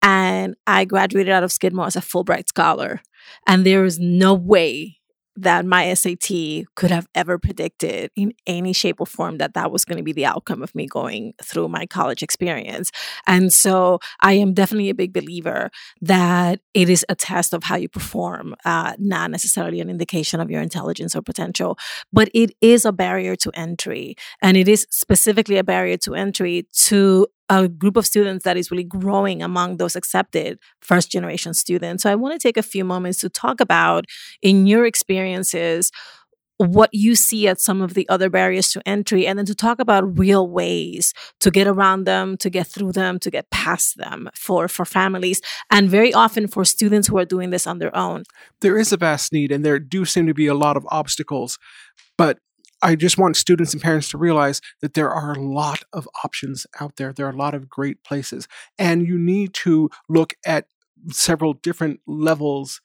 and 0.00 0.54
I 0.66 0.84
graduated 0.84 1.32
out 1.32 1.42
of 1.42 1.50
Skidmore 1.50 1.86
as 1.86 1.96
a 1.96 2.00
Fulbright 2.00 2.48
scholar. 2.48 3.00
And 3.46 3.64
there 3.64 3.84
is 3.84 3.98
no 3.98 4.34
way 4.34 4.98
that 5.36 5.64
my 5.64 5.92
SAT 5.94 6.66
could 6.74 6.90
have 6.90 7.06
ever 7.14 7.38
predicted 7.38 8.10
in 8.16 8.32
any 8.46 8.72
shape 8.72 9.00
or 9.00 9.06
form 9.06 9.38
that 9.38 9.54
that 9.54 9.70
was 9.70 9.84
going 9.84 9.98
to 9.98 10.04
be 10.04 10.12
the 10.12 10.26
outcome 10.26 10.62
of 10.62 10.74
me 10.74 10.86
going 10.86 11.32
through 11.42 11.68
my 11.68 11.86
college 11.86 12.22
experience. 12.22 12.90
And 13.26 13.52
so 13.52 13.98
I 14.20 14.34
am 14.34 14.54
definitely 14.54 14.90
a 14.90 14.94
big 14.94 15.12
believer 15.12 15.70
that 16.00 16.60
it 16.74 16.88
is 16.88 17.04
a 17.08 17.14
test 17.14 17.54
of 17.54 17.64
how 17.64 17.76
you 17.76 17.88
perform, 17.88 18.54
uh, 18.64 18.94
not 18.98 19.30
necessarily 19.30 19.80
an 19.80 19.90
indication 19.90 20.40
of 20.40 20.50
your 20.50 20.60
intelligence 20.60 21.16
or 21.16 21.22
potential, 21.22 21.78
but 22.12 22.28
it 22.34 22.52
is 22.60 22.84
a 22.84 22.92
barrier 22.92 23.36
to 23.36 23.50
entry. 23.54 24.16
And 24.42 24.56
it 24.56 24.68
is 24.68 24.86
specifically 24.90 25.56
a 25.56 25.64
barrier 25.64 25.96
to 25.98 26.14
entry 26.14 26.66
to 26.84 27.26
a 27.52 27.68
group 27.68 27.96
of 27.96 28.06
students 28.06 28.44
that 28.44 28.56
is 28.56 28.70
really 28.70 28.84
growing 28.84 29.42
among 29.42 29.76
those 29.76 29.94
accepted 29.94 30.58
first 30.80 31.10
generation 31.10 31.52
students. 31.52 32.02
So 32.02 32.10
I 32.10 32.14
want 32.14 32.32
to 32.34 32.48
take 32.48 32.56
a 32.56 32.62
few 32.62 32.84
moments 32.84 33.20
to 33.20 33.28
talk 33.28 33.60
about, 33.60 34.06
in 34.40 34.66
your 34.66 34.86
experiences, 34.86 35.90
what 36.56 36.90
you 36.92 37.14
see 37.14 37.48
at 37.48 37.60
some 37.60 37.82
of 37.82 37.94
the 37.94 38.08
other 38.08 38.30
barriers 38.30 38.70
to 38.72 38.80
entry, 38.86 39.26
and 39.26 39.38
then 39.38 39.46
to 39.46 39.54
talk 39.54 39.80
about 39.80 40.18
real 40.18 40.48
ways 40.48 41.12
to 41.40 41.50
get 41.50 41.66
around 41.66 42.04
them, 42.04 42.36
to 42.36 42.48
get 42.48 42.66
through 42.68 42.92
them, 42.92 43.18
to 43.18 43.30
get 43.30 43.50
past 43.50 43.96
them 43.98 44.30
for, 44.34 44.68
for 44.68 44.84
families, 44.84 45.40
and 45.70 45.90
very 45.90 46.14
often 46.14 46.46
for 46.46 46.64
students 46.64 47.08
who 47.08 47.18
are 47.18 47.24
doing 47.24 47.50
this 47.50 47.66
on 47.66 47.78
their 47.78 47.94
own. 47.96 48.22
There 48.60 48.78
is 48.78 48.92
a 48.92 48.96
vast 48.96 49.32
need, 49.32 49.52
and 49.52 49.64
there 49.64 49.78
do 49.78 50.04
seem 50.04 50.26
to 50.26 50.34
be 50.34 50.46
a 50.46 50.54
lot 50.54 50.76
of 50.76 50.86
obstacles. 50.90 51.58
But 52.16 52.38
I 52.82 52.96
just 52.96 53.16
want 53.16 53.36
students 53.36 53.72
and 53.72 53.80
parents 53.80 54.08
to 54.10 54.18
realize 54.18 54.60
that 54.80 54.94
there 54.94 55.10
are 55.10 55.32
a 55.32 55.40
lot 55.40 55.84
of 55.92 56.08
options 56.24 56.66
out 56.80 56.96
there. 56.96 57.12
There 57.12 57.26
are 57.26 57.32
a 57.32 57.36
lot 57.36 57.54
of 57.54 57.68
great 57.68 58.02
places. 58.02 58.48
And 58.78 59.06
you 59.06 59.18
need 59.18 59.54
to 59.54 59.88
look 60.08 60.34
at 60.44 60.66
several 61.10 61.54
different 61.54 62.00
levels 62.06 62.80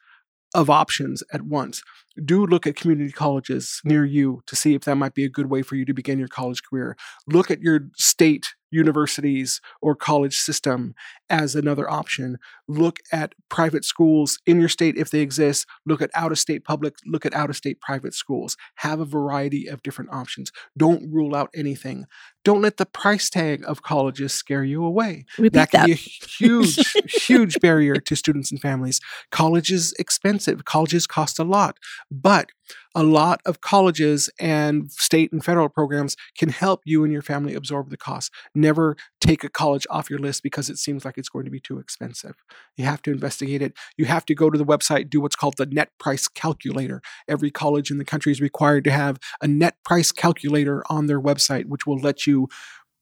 of 0.54 0.70
options 0.70 1.24
at 1.34 1.42
once. 1.42 1.84
Do 2.24 2.46
look 2.46 2.66
at 2.66 2.76
community 2.76 3.12
colleges 3.12 3.82
near 3.84 4.06
you 4.06 4.42
to 4.48 4.56
see 4.56 4.74
if 4.74 4.84
that 4.86 4.96
might 4.96 5.14
be 5.14 5.26
a 5.26 5.30
good 5.30 5.50
way 5.50 5.62
for 5.62 5.76
you 5.76 5.86
to 5.86 5.94
begin 5.94 6.20
your 6.20 6.28
college 6.28 6.64
career. 6.64 6.96
Look 7.28 7.52
at 7.52 7.62
your 7.62 7.90
state 7.96 8.48
universities 8.72 9.62
or 9.82 9.96
college 9.96 10.38
system 10.38 10.94
as 11.30 11.56
another 11.56 11.90
option. 11.90 12.38
Look 12.68 13.00
at 13.12 13.34
private 13.50 13.86
schools 13.86 14.40
in 14.46 14.60
your 14.60 14.70
state 14.70 14.98
if 14.98 15.10
they 15.10 15.20
exist. 15.20 15.66
Look 15.86 16.02
at 16.02 16.10
out 16.14 16.32
of 16.32 16.40
state 16.40 16.64
public, 16.64 16.96
look 17.06 17.26
at 17.26 17.34
out 17.34 17.50
of 17.50 17.56
state 17.56 17.80
private 17.82 18.14
schools. 18.14 18.58
Have 18.76 19.00
a 19.00 19.06
variety 19.06 19.68
of 19.68 19.84
different 19.84 20.12
options. 20.14 20.52
Don't 20.78 21.12
rule 21.12 21.36
out 21.36 21.50
anything. 21.56 22.06
Don't 22.44 22.62
let 22.62 22.78
the 22.78 22.86
price 22.86 23.30
tag 23.30 23.64
of 23.68 23.82
colleges 23.82 24.34
scare 24.34 24.64
you 24.64 24.86
away. 24.86 25.26
Repeat 25.38 25.54
that 25.54 25.72
can 25.72 25.82
that. 25.82 25.86
be 25.88 25.92
a 25.92 25.96
huge, 25.96 26.94
huge 27.26 27.60
barrier 27.62 27.96
to 27.96 28.16
students 28.16 28.52
and 28.52 28.62
families. 28.62 29.02
College 29.32 29.72
is 29.72 29.94
expensive. 30.00 30.64
Colleges 30.64 31.08
cost 31.08 31.40
a 31.40 31.44
lot. 31.44 31.78
But 32.10 32.52
a 32.96 33.04
lot 33.04 33.42
of 33.46 33.62
colleges 33.62 34.30
and 34.40 34.92
state 34.92 35.32
and 35.32 35.44
federal 35.44 35.70
programs 35.70 36.16
can 36.38 36.50
help 36.50 36.82
you 36.86 37.04
and 37.04 37.14
your 37.14 37.22
family 37.22 37.54
absorb 37.54 37.90
the 37.90 37.98
cost. 37.98 38.32
Never 38.56 38.96
take 39.20 39.44
a 39.44 39.50
college 39.50 39.86
off 39.90 40.10
your 40.10 40.20
list 40.20 40.42
because 40.42 40.70
it 40.70 40.78
seems 40.78 41.06
like 41.06 41.18
it's 41.18 41.30
going 41.30 41.46
to 41.46 41.52
be 41.52 41.60
too 41.60 41.80
expensive. 41.80 42.36
You 42.76 42.86
have 42.86 43.02
to 43.04 43.12
investigate 43.12 43.62
it. 43.62 43.74
You 43.98 44.06
have 44.06 44.26
to 44.26 44.36
go 44.36 44.50
to 44.50 44.58
the 44.58 44.66
website, 44.66 45.10
do 45.10 45.20
what's 45.20 45.36
called 45.36 45.58
the 45.58 45.66
net 45.66 45.90
price 46.00 46.28
calculator. 46.28 47.02
Every 47.28 47.52
college 47.52 47.90
in 47.92 47.98
the 47.98 48.06
country 48.06 48.32
is 48.32 48.42
required 48.42 48.84
to 48.86 48.92
have 48.92 49.18
a 49.42 49.48
net 49.48 49.76
price 49.84 50.12
calculator 50.12 50.84
on 50.90 51.08
their 51.08 51.22
website, 51.22 51.66
which 51.66 51.86
will 51.86 51.98
let 51.98 52.28
you 52.28 52.48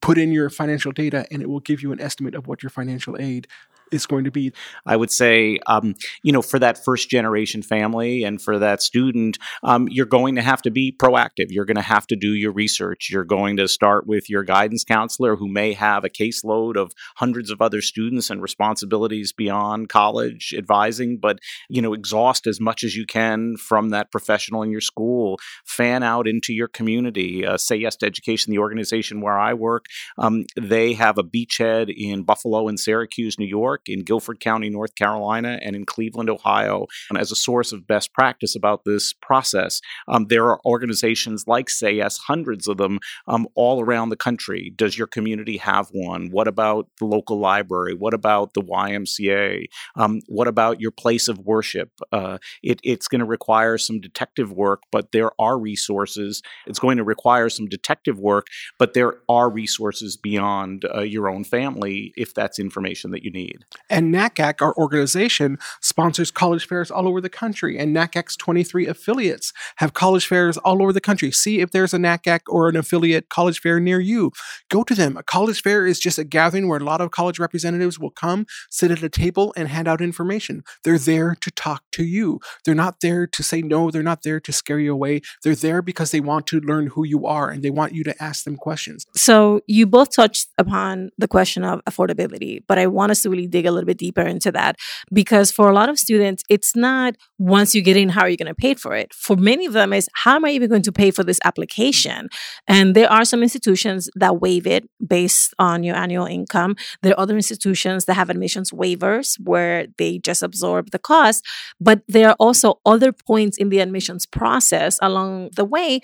put 0.01 0.17
in 0.17 0.31
your 0.31 0.49
financial 0.49 0.91
data 0.91 1.25
and 1.31 1.41
it 1.41 1.49
will 1.49 1.59
give 1.59 1.81
you 1.81 1.91
an 1.91 1.99
estimate 1.99 2.35
of 2.35 2.47
what 2.47 2.61
your 2.61 2.69
financial 2.69 3.17
aid 3.19 3.47
is 3.95 4.05
going 4.05 4.25
to 4.25 4.31
be. 4.31 4.51
I 4.85 4.95
would 4.95 5.11
say, 5.11 5.59
um, 5.67 5.95
you 6.23 6.31
know, 6.31 6.41
for 6.41 6.59
that 6.59 6.83
first 6.83 7.09
generation 7.09 7.63
family 7.63 8.23
and 8.23 8.41
for 8.41 8.59
that 8.59 8.81
student, 8.81 9.37
um, 9.63 9.87
you're 9.89 10.05
going 10.05 10.35
to 10.35 10.41
have 10.41 10.61
to 10.63 10.71
be 10.71 10.91
proactive. 10.91 11.47
You're 11.49 11.65
going 11.65 11.75
to 11.75 11.81
have 11.81 12.05
to 12.07 12.15
do 12.15 12.33
your 12.33 12.51
research. 12.51 13.09
You're 13.09 13.23
going 13.23 13.57
to 13.57 13.67
start 13.67 14.05
with 14.05 14.29
your 14.29 14.43
guidance 14.43 14.83
counselor 14.83 15.35
who 15.35 15.47
may 15.47 15.73
have 15.73 16.03
a 16.03 16.09
caseload 16.09 16.75
of 16.75 16.91
hundreds 17.15 17.49
of 17.49 17.61
other 17.61 17.81
students 17.81 18.29
and 18.29 18.41
responsibilities 18.41 19.33
beyond 19.33 19.89
college 19.89 20.53
advising, 20.57 21.17
but, 21.17 21.39
you 21.69 21.81
know, 21.81 21.93
exhaust 21.93 22.47
as 22.47 22.59
much 22.59 22.83
as 22.83 22.95
you 22.95 23.05
can 23.05 23.55
from 23.57 23.89
that 23.89 24.11
professional 24.11 24.61
in 24.61 24.71
your 24.71 24.81
school. 24.81 25.39
Fan 25.65 26.03
out 26.03 26.27
into 26.27 26.53
your 26.53 26.67
community. 26.67 27.45
Uh, 27.45 27.57
Say 27.57 27.77
Yes 27.77 27.95
to 27.97 28.05
Education, 28.05 28.51
the 28.51 28.59
organization 28.59 29.21
where 29.21 29.37
I 29.37 29.53
work, 29.53 29.85
um, 30.17 30.45
they 30.59 30.93
have 30.93 31.17
a 31.17 31.23
beachhead 31.23 31.93
in 31.95 32.23
Buffalo 32.23 32.67
and 32.67 32.79
Syracuse, 32.79 33.39
New 33.39 33.45
York 33.45 33.84
in 33.87 34.03
Guilford 34.03 34.39
County, 34.39 34.69
North 34.69 34.95
Carolina, 34.95 35.59
and 35.61 35.75
in 35.75 35.85
Cleveland, 35.85 36.29
Ohio, 36.29 36.87
as 37.17 37.31
a 37.31 37.35
source 37.35 37.71
of 37.71 37.87
best 37.87 38.13
practice 38.13 38.55
about 38.55 38.83
this 38.85 39.13
process. 39.13 39.81
Um, 40.07 40.27
there 40.27 40.45
are 40.45 40.59
organizations 40.65 41.45
like 41.47 41.69
Say 41.69 41.93
Yes, 41.93 42.17
hundreds 42.17 42.67
of 42.67 42.77
them 42.77 42.99
um, 43.27 43.47
all 43.55 43.81
around 43.81 44.09
the 44.09 44.15
country. 44.15 44.73
Does 44.75 44.97
your 44.97 45.07
community 45.07 45.57
have 45.57 45.89
one? 45.91 46.29
What 46.31 46.47
about 46.47 46.87
the 46.99 47.05
local 47.05 47.39
library? 47.39 47.93
What 47.93 48.13
about 48.13 48.53
the 48.53 48.61
YMCA? 48.61 49.65
Um, 49.95 50.21
what 50.27 50.47
about 50.47 50.81
your 50.81 50.91
place 50.91 51.27
of 51.27 51.39
worship? 51.39 51.89
Uh, 52.11 52.37
it, 52.63 52.79
it's 52.83 53.07
going 53.07 53.19
to 53.19 53.25
require 53.25 53.77
some 53.77 53.99
detective 53.99 54.51
work, 54.51 54.83
but 54.91 55.11
there 55.11 55.31
are 55.39 55.57
resources. 55.57 56.41
It's 56.65 56.79
going 56.79 56.97
to 56.97 57.03
require 57.03 57.49
some 57.49 57.67
detective 57.67 58.19
work, 58.19 58.47
but 58.77 58.93
there 58.93 59.17
are 59.29 59.49
resources 59.49 60.17
beyond 60.17 60.85
uh, 60.93 61.01
your 61.01 61.29
own 61.29 61.43
family 61.43 62.13
if 62.17 62.33
that's 62.33 62.59
information 62.59 63.11
that 63.11 63.23
you 63.23 63.31
need. 63.31 63.64
And 63.89 64.13
NACAC, 64.13 64.61
our 64.61 64.75
organization, 64.75 65.57
sponsors 65.81 66.31
college 66.31 66.67
fairs 66.67 66.89
all 66.89 67.07
over 67.07 67.21
the 67.21 67.29
country. 67.29 67.77
And 67.77 67.95
NACAC's 67.95 68.35
23 68.35 68.87
affiliates 68.87 69.53
have 69.77 69.93
college 69.93 70.25
fairs 70.25 70.57
all 70.57 70.81
over 70.81 70.93
the 70.93 71.01
country. 71.01 71.31
See 71.31 71.59
if 71.59 71.71
there's 71.71 71.93
a 71.93 71.97
NACAC 71.97 72.41
or 72.47 72.69
an 72.69 72.75
affiliate 72.75 73.29
college 73.29 73.59
fair 73.59 73.79
near 73.79 73.99
you. 73.99 74.31
Go 74.69 74.83
to 74.83 74.95
them. 74.95 75.17
A 75.17 75.23
college 75.23 75.61
fair 75.61 75.85
is 75.85 75.99
just 75.99 76.17
a 76.17 76.23
gathering 76.23 76.67
where 76.67 76.79
a 76.79 76.83
lot 76.83 77.01
of 77.01 77.11
college 77.11 77.39
representatives 77.39 77.99
will 77.99 78.11
come, 78.11 78.45
sit 78.69 78.91
at 78.91 79.03
a 79.03 79.09
table, 79.09 79.53
and 79.55 79.67
hand 79.67 79.87
out 79.87 80.01
information. 80.01 80.63
They're 80.83 80.97
there 80.97 81.35
to 81.41 81.51
talk 81.51 81.83
to 81.93 82.03
you. 82.03 82.39
They're 82.63 82.75
not 82.75 83.01
there 83.01 83.27
to 83.27 83.43
say 83.43 83.61
no. 83.61 83.91
They're 83.91 84.03
not 84.03 84.23
there 84.23 84.39
to 84.39 84.51
scare 84.51 84.79
you 84.79 84.93
away. 84.93 85.21
They're 85.43 85.55
there 85.55 85.81
because 85.81 86.11
they 86.11 86.19
want 86.19 86.47
to 86.47 86.59
learn 86.59 86.87
who 86.87 87.05
you 87.05 87.25
are 87.25 87.49
and 87.49 87.63
they 87.63 87.69
want 87.69 87.93
you 87.93 88.03
to 88.03 88.23
ask 88.23 88.43
them 88.43 88.55
questions. 88.55 89.05
So 89.15 89.61
you 89.67 89.85
both 89.85 90.15
touched 90.15 90.47
upon 90.57 91.11
the 91.17 91.27
question 91.27 91.63
of 91.63 91.81
affordability, 91.85 92.63
but 92.67 92.77
I 92.77 92.87
want 92.87 93.11
us 93.11 93.21
to 93.23 93.29
really 93.29 93.47
dig 93.55 93.65
a 93.65 93.71
little 93.71 93.89
bit 93.93 93.97
deeper 94.05 94.25
into 94.33 94.51
that 94.51 94.73
because 95.21 95.47
for 95.57 95.69
a 95.69 95.73
lot 95.73 95.89
of 95.89 95.97
students, 96.05 96.43
it's 96.49 96.75
not 96.75 97.15
once 97.37 97.69
you 97.75 97.81
get 97.81 97.97
in, 97.97 98.09
how 98.09 98.21
are 98.21 98.31
you 98.33 98.41
going 98.43 98.55
to 98.55 98.61
pay 98.67 98.73
for 98.83 98.93
it? 99.01 99.13
For 99.13 99.35
many 99.51 99.65
of 99.65 99.73
them, 99.73 99.93
is 99.93 100.09
how 100.23 100.35
am 100.35 100.45
I 100.45 100.51
even 100.57 100.69
going 100.69 100.87
to 100.89 100.91
pay 100.91 101.11
for 101.11 101.23
this 101.23 101.39
application? 101.49 102.29
And 102.67 102.95
there 102.95 103.11
are 103.11 103.25
some 103.25 103.41
institutions 103.47 104.09
that 104.15 104.41
waive 104.41 104.67
it 104.67 104.83
based 105.05 105.53
on 105.59 105.83
your 105.83 105.95
annual 105.95 106.25
income. 106.25 106.75
There 107.01 107.13
are 107.13 107.19
other 107.19 107.35
institutions 107.35 108.05
that 108.05 108.15
have 108.15 108.29
admissions 108.29 108.71
waivers 108.71 109.27
where 109.51 109.87
they 109.97 110.19
just 110.19 110.43
absorb 110.43 110.91
the 110.91 110.99
cost. 110.99 111.45
But 111.79 112.01
there 112.07 112.29
are 112.29 112.37
also 112.39 112.79
other 112.85 113.11
points 113.11 113.57
in 113.57 113.69
the 113.69 113.79
admissions 113.79 114.25
process 114.25 114.99
along 115.01 115.51
the 115.55 115.65
way. 115.65 116.01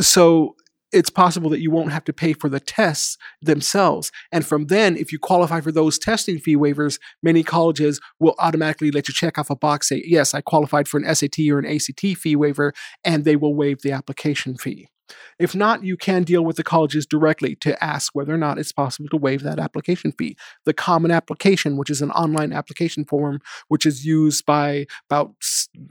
So 0.00 0.56
it's 0.92 1.10
possible 1.10 1.50
that 1.50 1.60
you 1.60 1.70
won't 1.70 1.92
have 1.92 2.04
to 2.04 2.12
pay 2.12 2.32
for 2.32 2.48
the 2.48 2.60
tests 2.60 3.16
themselves. 3.40 4.12
And 4.30 4.46
from 4.46 4.66
then, 4.66 4.96
if 4.96 5.12
you 5.12 5.18
qualify 5.18 5.60
for 5.60 5.72
those 5.72 5.98
testing 5.98 6.38
fee 6.38 6.56
waivers, 6.56 6.98
many 7.22 7.42
colleges 7.42 8.00
will 8.20 8.34
automatically 8.38 8.90
let 8.90 9.08
you 9.08 9.14
check 9.14 9.38
off 9.38 9.50
a 9.50 9.56
box, 9.56 9.88
say, 9.88 10.02
yes, 10.06 10.34
I 10.34 10.40
qualified 10.40 10.88
for 10.88 10.98
an 10.98 11.14
SAT 11.14 11.38
or 11.50 11.58
an 11.58 11.66
ACT 11.66 12.18
fee 12.18 12.36
waiver, 12.36 12.72
and 13.04 13.24
they 13.24 13.36
will 13.36 13.54
waive 13.54 13.82
the 13.82 13.92
application 13.92 14.56
fee. 14.56 14.91
If 15.38 15.54
not, 15.54 15.84
you 15.84 15.96
can 15.96 16.22
deal 16.22 16.44
with 16.44 16.56
the 16.56 16.64
colleges 16.64 17.06
directly 17.06 17.54
to 17.56 17.82
ask 17.82 18.14
whether 18.14 18.34
or 18.34 18.38
not 18.38 18.58
it's 18.58 18.72
possible 18.72 19.08
to 19.10 19.16
waive 19.16 19.42
that 19.42 19.58
application 19.58 20.12
fee. 20.12 20.36
The 20.64 20.74
Common 20.74 21.10
Application, 21.10 21.76
which 21.76 21.90
is 21.90 22.02
an 22.02 22.10
online 22.12 22.52
application 22.52 23.04
form, 23.04 23.40
which 23.68 23.86
is 23.86 24.04
used 24.04 24.46
by 24.46 24.86
about 25.10 25.34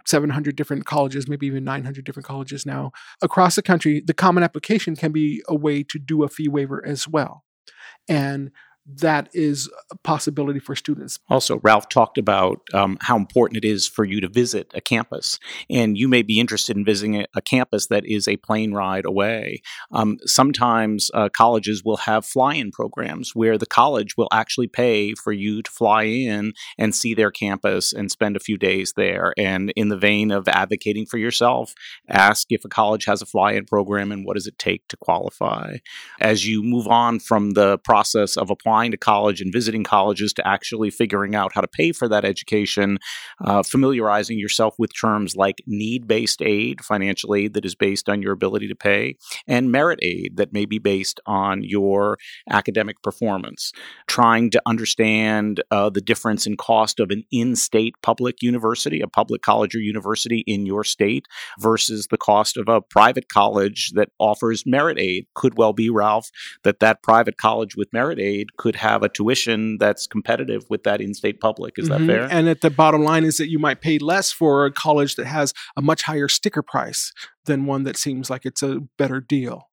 700 0.05 0.55
different 0.55 0.85
colleges, 0.85 1.27
maybe 1.27 1.47
even 1.47 1.63
900 1.63 2.05
different 2.05 2.25
colleges 2.25 2.65
now 2.65 2.91
across 3.21 3.55
the 3.55 3.61
country, 3.61 4.01
the 4.05 4.13
Common 4.13 4.43
Application 4.43 4.95
can 4.95 5.11
be 5.11 5.43
a 5.47 5.55
way 5.55 5.83
to 5.83 5.99
do 5.99 6.23
a 6.23 6.29
fee 6.29 6.47
waiver 6.47 6.85
as 6.85 7.07
well. 7.07 7.43
And 8.07 8.51
that 8.85 9.29
is 9.33 9.69
a 9.91 9.97
possibility 9.97 10.59
for 10.59 10.75
students. 10.75 11.19
Also, 11.29 11.59
Ralph 11.63 11.89
talked 11.89 12.17
about 12.17 12.61
um, 12.73 12.97
how 13.01 13.15
important 13.15 13.63
it 13.63 13.67
is 13.67 13.87
for 13.87 14.03
you 14.03 14.19
to 14.21 14.27
visit 14.27 14.71
a 14.73 14.81
campus, 14.81 15.39
and 15.69 15.97
you 15.97 16.07
may 16.07 16.21
be 16.21 16.39
interested 16.39 16.75
in 16.75 16.85
visiting 16.85 17.25
a, 17.35 17.41
campus 17.41 17.87
that 17.87 18.05
is 18.05 18.27
a 18.27 18.37
plane 18.37 18.71
ride 18.71 19.03
away. 19.03 19.61
Um, 19.91 20.17
sometimes 20.25 21.09
uh, 21.13 21.27
colleges 21.35 21.83
will 21.83 21.97
have 21.97 22.25
fly-in 22.25 22.71
programs 22.71 23.31
where 23.35 23.57
the 23.57 23.65
college 23.65 24.15
will 24.15 24.29
actually 24.31 24.67
pay 24.67 25.13
for 25.15 25.33
you 25.33 25.61
to 25.63 25.71
fly 25.71 26.03
in 26.03 26.53
and 26.77 26.95
see 26.95 27.13
their 27.13 27.31
campus 27.31 27.91
and 27.91 28.11
spend 28.11 28.35
a 28.35 28.39
few 28.39 28.57
days 28.57 28.93
there. 28.95 29.33
And 29.37 29.73
in 29.75 29.89
the 29.89 29.97
vein 29.97 30.31
of 30.31 30.47
advocating 30.47 31.07
for 31.07 31.17
yourself, 31.17 31.73
ask 32.07 32.47
if 32.51 32.63
a 32.63 32.69
college 32.69 33.05
has 33.05 33.21
a 33.21 33.25
fly-in 33.25 33.65
program 33.65 34.11
and 34.11 34.23
what 34.23 34.35
does 34.35 34.47
it 34.47 34.57
take 34.57 34.87
to 34.89 34.97
qualify. 34.97 35.77
As 36.19 36.47
you 36.47 36.63
move 36.63 36.87
on 36.87 37.19
from 37.19 37.51
the 37.51 37.79
process 37.79 38.37
of 38.37 38.49
applying 38.49 38.70
applying 38.71 38.91
to 38.91 38.97
college 38.97 39.41
and 39.41 39.51
visiting 39.51 39.83
colleges 39.83 40.31
to 40.31 40.47
actually 40.47 40.89
figuring 40.89 41.35
out 41.35 41.51
how 41.53 41.59
to 41.59 41.67
pay 41.67 41.91
for 41.91 42.07
that 42.07 42.23
education, 42.23 42.97
uh, 43.43 43.61
familiarizing 43.61 44.39
yourself 44.39 44.75
with 44.79 44.91
terms 44.97 45.35
like 45.35 45.61
need 45.67 46.07
based 46.07 46.41
aid, 46.41 46.79
financial 46.81 47.35
aid 47.35 47.53
that 47.53 47.65
is 47.65 47.75
based 47.75 48.07
on 48.07 48.21
your 48.21 48.31
ability 48.31 48.69
to 48.69 48.75
pay, 48.75 49.17
and 49.45 49.73
merit 49.73 49.99
aid 50.01 50.37
that 50.37 50.53
may 50.53 50.65
be 50.65 50.79
based 50.79 51.19
on 51.25 51.61
your 51.63 52.17
academic 52.49 53.01
performance. 53.03 53.73
Trying 54.07 54.51
to 54.51 54.61
understand 54.65 55.61
uh, 55.69 55.89
the 55.89 55.99
difference 55.99 56.47
in 56.47 56.55
cost 56.55 57.01
of 57.01 57.11
an 57.11 57.25
in 57.29 57.57
state 57.57 57.95
public 58.01 58.41
university, 58.41 59.01
a 59.01 59.07
public 59.07 59.41
college 59.41 59.75
or 59.75 59.79
university 59.79 60.45
in 60.47 60.65
your 60.65 60.85
state, 60.85 61.25
versus 61.59 62.07
the 62.07 62.17
cost 62.17 62.55
of 62.55 62.69
a 62.69 62.79
private 62.79 63.27
college 63.27 63.91
that 63.95 64.11
offers 64.17 64.63
merit 64.65 64.97
aid. 64.97 65.25
Could 65.35 65.57
well 65.57 65.73
be, 65.73 65.89
Ralph, 65.89 66.29
that 66.63 66.79
that 66.79 67.03
private 67.03 67.35
college 67.35 67.75
with 67.75 67.91
merit 67.91 68.17
aid 68.17 68.55
could 68.61 68.75
have 68.75 69.01
a 69.01 69.09
tuition 69.09 69.79
that's 69.79 70.05
competitive 70.05 70.63
with 70.69 70.83
that 70.83 71.01
in-state 71.01 71.39
public. 71.39 71.79
Is 71.79 71.89
mm-hmm. 71.89 72.05
that 72.05 72.13
fair? 72.13 72.27
And 72.29 72.47
at 72.47 72.61
the 72.61 72.69
bottom 72.69 73.03
line 73.03 73.23
is 73.23 73.37
that 73.37 73.49
you 73.49 73.57
might 73.57 73.81
pay 73.81 73.97
less 73.97 74.31
for 74.31 74.67
a 74.67 74.71
college 74.71 75.15
that 75.15 75.25
has 75.25 75.51
a 75.75 75.81
much 75.81 76.03
higher 76.03 76.27
sticker 76.27 76.61
price 76.61 77.11
than 77.45 77.65
one 77.65 77.85
that 77.85 77.97
seems 77.97 78.29
like 78.29 78.45
it's 78.45 78.61
a 78.61 78.81
better 78.99 79.19
deal. 79.19 79.63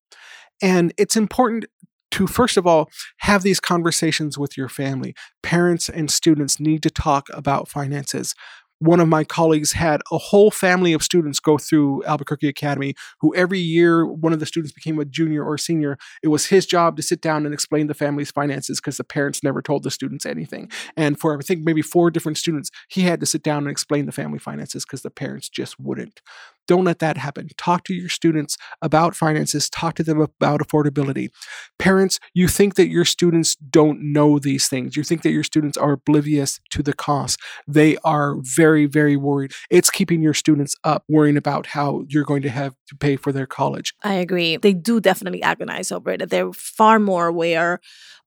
And 0.63 0.95
it's 0.97 1.17
important 1.17 1.67
to 2.13 2.27
first 2.27 2.57
of 2.57 2.67
all 2.67 2.89
have 3.19 3.43
these 3.43 3.61
conversations 3.61 4.39
with 4.39 4.57
your 4.57 4.71
family. 4.71 5.15
Parents 5.43 5.91
and 5.91 6.11
students 6.11 6.59
need 6.59 6.83
to 6.83 6.91
talk 6.91 7.27
about 7.35 7.69
finances 7.69 8.35
one 8.79 9.01
of 9.01 9.09
my 9.09 9.25
colleagues 9.25 9.73
had 9.73 10.01
a 10.13 10.19
whole 10.19 10.51
family 10.51 10.93
of 10.93 11.03
students 11.03 11.41
go 11.41 11.59
through 11.59 12.05
Albuquerque 12.05 12.49
Academy 12.49 12.95
who 13.21 13.35
every 13.35 13.59
year 13.59 14.07
one 14.07 14.33
of 14.33 14.41
the 14.41 14.47
students 14.47 14.73
became 14.73 14.99
a 14.99 15.05
junior 15.05 15.45
or 15.45 15.59
senior. 15.59 15.99
It 16.23 16.29
was 16.29 16.47
his 16.47 16.67
job 16.67 16.97
to 16.97 17.03
sit 17.03 17.21
down 17.21 17.45
and 17.45 17.55
explain 17.55 17.87
the 17.87 17.95
family's 17.95 18.31
finances 18.31 18.81
because 18.81 18.97
the 18.97 19.05
parents 19.05 19.43
never 19.43 19.63
told 19.63 19.83
the 19.83 19.91
students 19.91 20.27
anything. 20.27 20.71
And 20.97 21.19
for 21.19 21.37
I 21.37 21.41
think 21.41 21.65
maybe 21.65 21.83
four 21.83 22.11
different 22.11 22.39
students, 22.39 22.71
he 22.89 23.03
had 23.03 23.21
to 23.21 23.27
sit 23.27 23.43
down 23.43 23.59
and 23.59 23.71
explain 23.71 24.07
the 24.07 24.13
family 24.13 24.39
finances 24.39 24.85
because 24.85 25.03
the 25.03 25.11
parents 25.11 25.49
just 25.49 25.79
wouldn't. 25.79 26.21
Don't 26.69 26.85
let 26.85 27.01
that 27.01 27.17
happen. 27.17 27.49
Talk 27.57 27.83
to 27.85 27.95
your 27.95 28.09
students 28.09 28.57
about 28.81 29.17
finances, 29.17 29.69
talk 29.69 29.95
to 29.97 30.05
them 30.05 30.21
about 30.21 30.61
affordability. 30.61 31.31
Parents, 31.79 32.21
you 32.35 32.47
think 32.47 32.77
that 32.77 32.89
your 32.89 33.05
students 33.05 33.57
don't 33.57 34.13
know 34.13 34.39
these 34.39 34.69
things. 34.69 34.97
You 34.97 35.03
think 35.03 35.23
that 35.23 35.31
your 35.31 35.43
students 35.43 35.77
are 35.77 35.93
oblivious 35.93 36.61
to 36.71 36.83
the 36.83 36.93
cost. 36.93 37.41
They 37.67 37.97
are 38.05 38.37
very, 38.41 38.87
very 38.87 39.17
worried. 39.17 39.53
It's 39.71 39.91
keeping 39.91 40.23
your 40.23 40.35
students 40.35 40.77
up, 40.85 41.03
worrying 41.09 41.37
about 41.37 41.69
how 41.69 42.05
you're 42.09 42.25
going 42.25 42.43
to 42.43 42.51
have 42.51 42.75
to 42.89 42.97
pay 42.97 43.17
for 43.17 43.33
their 43.33 43.47
college. 43.47 43.95
I 44.05 44.15
agree. 44.15 44.57
They 44.59 44.75
do 44.75 45.01
definitely 45.01 45.43
agonize 45.43 45.91
over 45.91 46.11
it. 46.11 46.29
They're 46.29 46.53
far 46.53 46.99
more 46.99 47.27
aware 47.29 47.81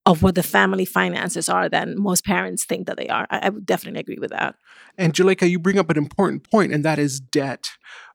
of 0.05 0.23
what 0.23 0.35
the 0.35 0.43
family 0.43 0.85
finances 0.85 1.47
are 1.47 1.69
than 1.69 1.99
most 1.99 2.25
parents 2.25 2.65
think 2.65 2.87
that 2.87 2.97
they 2.97 3.07
are. 3.07 3.27
I, 3.29 3.39
I 3.43 3.49
would 3.49 3.65
definitely 3.65 3.99
agree 3.99 4.17
with 4.19 4.31
that. 4.31 4.55
And 4.97 5.13
Juleyka, 5.13 5.49
you 5.49 5.59
bring 5.59 5.77
up 5.77 5.89
an 5.89 5.97
important 5.97 6.49
point, 6.49 6.73
and 6.73 6.83
that 6.83 6.97
is 6.99 7.19
debt, 7.19 7.69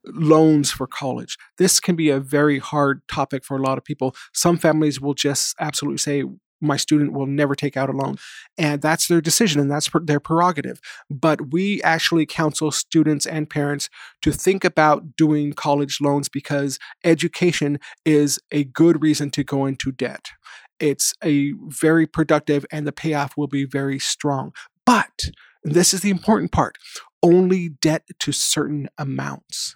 loans 0.05 0.70
for 0.72 0.87
college. 0.87 1.37
This 1.59 1.79
can 1.79 1.94
be 1.94 2.11
a 2.11 2.18
very 2.18 2.59
hard 2.59 3.03
topic 3.09 3.44
for 3.44 3.57
a 3.57 3.62
lot 3.62 3.79
of 3.79 3.85
people. 3.85 4.14
Some 4.35 4.59
families 4.59 5.01
will 5.01 5.14
just 5.14 5.55
absolutely 5.61 5.99
say, 5.99 6.25
my 6.61 6.77
student 6.77 7.12
will 7.12 7.27
never 7.27 7.55
take 7.55 7.77
out 7.77 7.90
a 7.90 7.92
loan. 7.92 8.16
And 8.57 8.81
that's 8.81 9.09
their 9.09 9.20
decision 9.20 9.61
and 9.61 9.70
that's 9.70 9.90
their 10.05 10.20
prerogative. 10.20 10.81
But 11.11 11.53
we 11.53 11.83
actually 11.83 12.27
counsel 12.27 12.70
students 12.70 13.27
and 13.27 13.49
parents 13.49 13.90
to 14.22 14.33
think 14.33 14.64
about 14.64 15.16
doing 15.16 15.53
college 15.53 15.99
loans 16.01 16.29
because 16.29 16.79
education 17.05 17.79
is 18.05 18.38
a 18.51 18.64
good 18.64 19.03
reason 19.03 19.31
to 19.33 19.44
go 19.44 19.66
into 19.66 19.92
debt. 19.92 20.31
It's 20.79 21.15
a 21.25 21.53
very 21.67 22.07
productive 22.07 22.67
and 22.71 22.87
the 22.87 22.93
payoff 22.93 23.37
will 23.37 23.47
be 23.47 23.65
very 23.65 23.99
strong. 23.99 24.53
But 24.85 25.31
this 25.65 25.93
is 25.93 26.01
the 26.01 26.11
important 26.11 26.53
part 26.53 26.79
only 27.23 27.71
debt 27.71 28.05
to 28.21 28.31
certain 28.31 28.89
amounts 28.99 29.75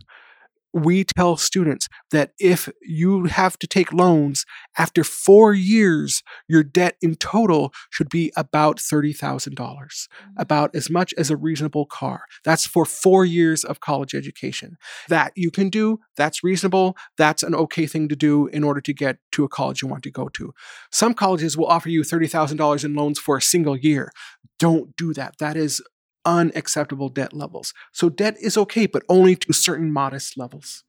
we 0.72 1.04
tell 1.04 1.36
students 1.36 1.88
that 2.10 2.32
if 2.38 2.68
you 2.82 3.24
have 3.24 3.58
to 3.58 3.66
take 3.66 3.92
loans 3.92 4.44
after 4.78 5.02
four 5.04 5.52
years, 5.52 6.22
your 6.48 6.62
debt 6.62 6.96
in 7.02 7.16
total 7.16 7.72
should 7.90 8.08
be 8.08 8.32
about 8.36 8.76
$30,000, 8.76 9.54
mm-hmm. 9.54 10.30
about 10.36 10.74
as 10.74 10.88
much 10.90 11.12
as 11.18 11.30
a 11.30 11.36
reasonable 11.36 11.86
car. 11.86 12.22
That's 12.44 12.66
for 12.66 12.84
four 12.84 13.24
years 13.24 13.64
of 13.64 13.80
college 13.80 14.14
education. 14.14 14.76
That 15.08 15.32
you 15.34 15.50
can 15.50 15.70
do, 15.70 16.00
that's 16.16 16.44
reasonable, 16.44 16.96
that's 17.16 17.42
an 17.42 17.54
okay 17.54 17.86
thing 17.86 18.08
to 18.08 18.16
do 18.16 18.46
in 18.48 18.64
order 18.64 18.80
to 18.80 18.92
get 18.92 19.18
to 19.32 19.44
a 19.44 19.48
college 19.48 19.82
you 19.82 19.88
want 19.88 20.02
to 20.04 20.10
go 20.10 20.28
to. 20.28 20.52
Some 20.92 21.14
colleges 21.14 21.56
will 21.56 21.66
offer 21.66 21.88
you 21.88 22.02
$30,000 22.02 22.84
in 22.84 22.94
loans 22.94 23.18
for 23.18 23.36
a 23.36 23.42
single 23.42 23.76
year. 23.76 24.12
Don't 24.58 24.94
do 24.96 25.12
that. 25.14 25.36
That 25.38 25.56
is 25.56 25.82
unacceptable 26.24 27.08
debt 27.08 27.32
levels. 27.32 27.72
So 27.92 28.08
debt 28.08 28.36
is 28.40 28.56
okay, 28.56 28.86
but 28.86 29.02
only 29.08 29.36
to 29.36 29.52
certain 29.52 29.92
modest 29.92 30.36
levels. 30.36 30.84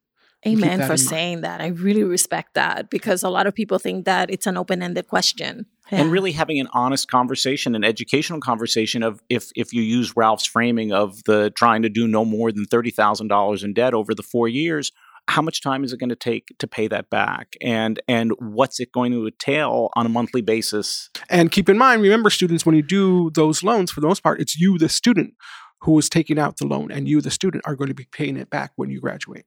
Amen 0.45 0.87
for 0.87 0.97
saying 0.97 1.41
that. 1.41 1.61
I 1.61 1.67
really 1.67 2.03
respect 2.03 2.55
that 2.55 2.89
because 2.89 3.21
a 3.21 3.29
lot 3.29 3.45
of 3.45 3.53
people 3.53 3.77
think 3.77 4.05
that 4.05 4.31
it's 4.31 4.47
an 4.47 4.57
open 4.57 4.81
ended 4.81 5.07
question. 5.07 5.67
Yeah. 5.91 6.01
And 6.01 6.11
really 6.11 6.31
having 6.31 6.59
an 6.59 6.67
honest 6.73 7.11
conversation, 7.11 7.75
an 7.75 7.83
educational 7.83 8.39
conversation 8.39 9.03
of 9.03 9.21
if 9.29 9.51
if 9.55 9.71
you 9.71 9.83
use 9.83 10.15
Ralph's 10.15 10.47
framing 10.47 10.93
of 10.93 11.23
the 11.25 11.51
trying 11.51 11.83
to 11.83 11.89
do 11.89 12.07
no 12.07 12.25
more 12.25 12.51
than 12.51 12.65
thirty 12.65 12.89
thousand 12.89 13.27
dollars 13.27 13.63
in 13.63 13.73
debt 13.73 13.93
over 13.93 14.15
the 14.15 14.23
four 14.23 14.47
years, 14.47 14.91
how 15.27 15.41
much 15.41 15.61
time 15.61 15.83
is 15.83 15.93
it 15.93 15.99
going 15.99 16.09
to 16.09 16.15
take 16.15 16.47
to 16.59 16.67
pay 16.67 16.87
that 16.87 17.09
back? 17.09 17.55
And 17.61 18.01
and 18.07 18.33
what's 18.39 18.79
it 18.79 18.91
going 18.91 19.11
to 19.11 19.27
entail 19.27 19.89
on 19.95 20.05
a 20.05 20.09
monthly 20.09 20.41
basis? 20.41 21.09
And 21.29 21.51
keep 21.51 21.69
in 21.69 21.77
mind 21.77 22.01
remember 22.01 22.29
students 22.29 22.65
when 22.65 22.75
you 22.75 22.81
do 22.81 23.31
those 23.33 23.63
loans 23.63 23.91
for 23.91 24.01
the 24.01 24.07
most 24.07 24.23
part 24.23 24.41
it's 24.41 24.59
you 24.59 24.77
the 24.77 24.89
student 24.89 25.33
who 25.81 25.97
is 25.97 26.09
taking 26.09 26.37
out 26.37 26.57
the 26.57 26.67
loan 26.67 26.91
and 26.91 27.07
you 27.07 27.21
the 27.21 27.31
student 27.31 27.63
are 27.65 27.75
going 27.75 27.87
to 27.87 27.93
be 27.93 28.07
paying 28.11 28.37
it 28.37 28.49
back 28.49 28.71
when 28.75 28.89
you 28.89 28.99
graduate. 28.99 29.45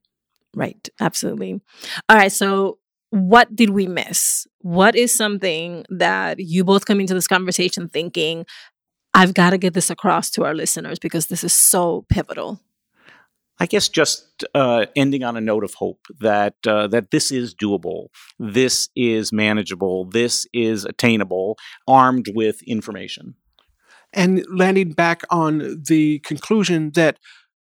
Right 0.55 0.89
absolutely. 1.01 1.61
All 2.09 2.17
right 2.17 2.33
so 2.33 2.79
what 3.11 3.55
did 3.55 3.71
we 3.71 3.87
miss? 3.87 4.47
What 4.59 4.97
is 4.97 5.15
something 5.15 5.85
that 5.89 6.41
you 6.41 6.65
both 6.65 6.85
come 6.85 6.99
into 6.99 7.15
this 7.15 7.29
conversation 7.29 7.89
thinking 7.89 8.47
i've 9.15 9.33
got 9.33 9.51
to 9.51 9.59
get 9.59 9.75
this 9.75 9.91
across 9.91 10.29
to 10.29 10.45
our 10.45 10.55
listeners 10.55 10.99
because 10.99 11.29
this 11.29 11.45
is 11.45 11.53
so 11.53 12.05
pivotal 12.09 12.61
I 13.61 13.67
guess 13.67 13.89
just 13.89 14.45
uh, 14.55 14.87
ending 14.97 15.23
on 15.23 15.37
a 15.37 15.41
note 15.41 15.65
of 15.65 15.75
hope 15.75 16.07
that 16.19 16.55
uh, 16.67 16.89
that 16.89 17.11
this 17.13 17.31
is 17.31 17.55
doable, 17.55 18.09
this 18.39 18.89
is 18.97 19.33
manageable, 19.33 20.07
this 20.07 20.47
is 20.53 20.85
attainable, 20.85 21.57
armed 21.87 22.27
with 22.35 22.63
information, 22.65 23.37
and 24.13 24.45
landing 24.51 24.93
back 24.93 25.23
on 25.31 25.83
the 25.87 26.19
conclusion 26.21 26.91
that 26.95 27.19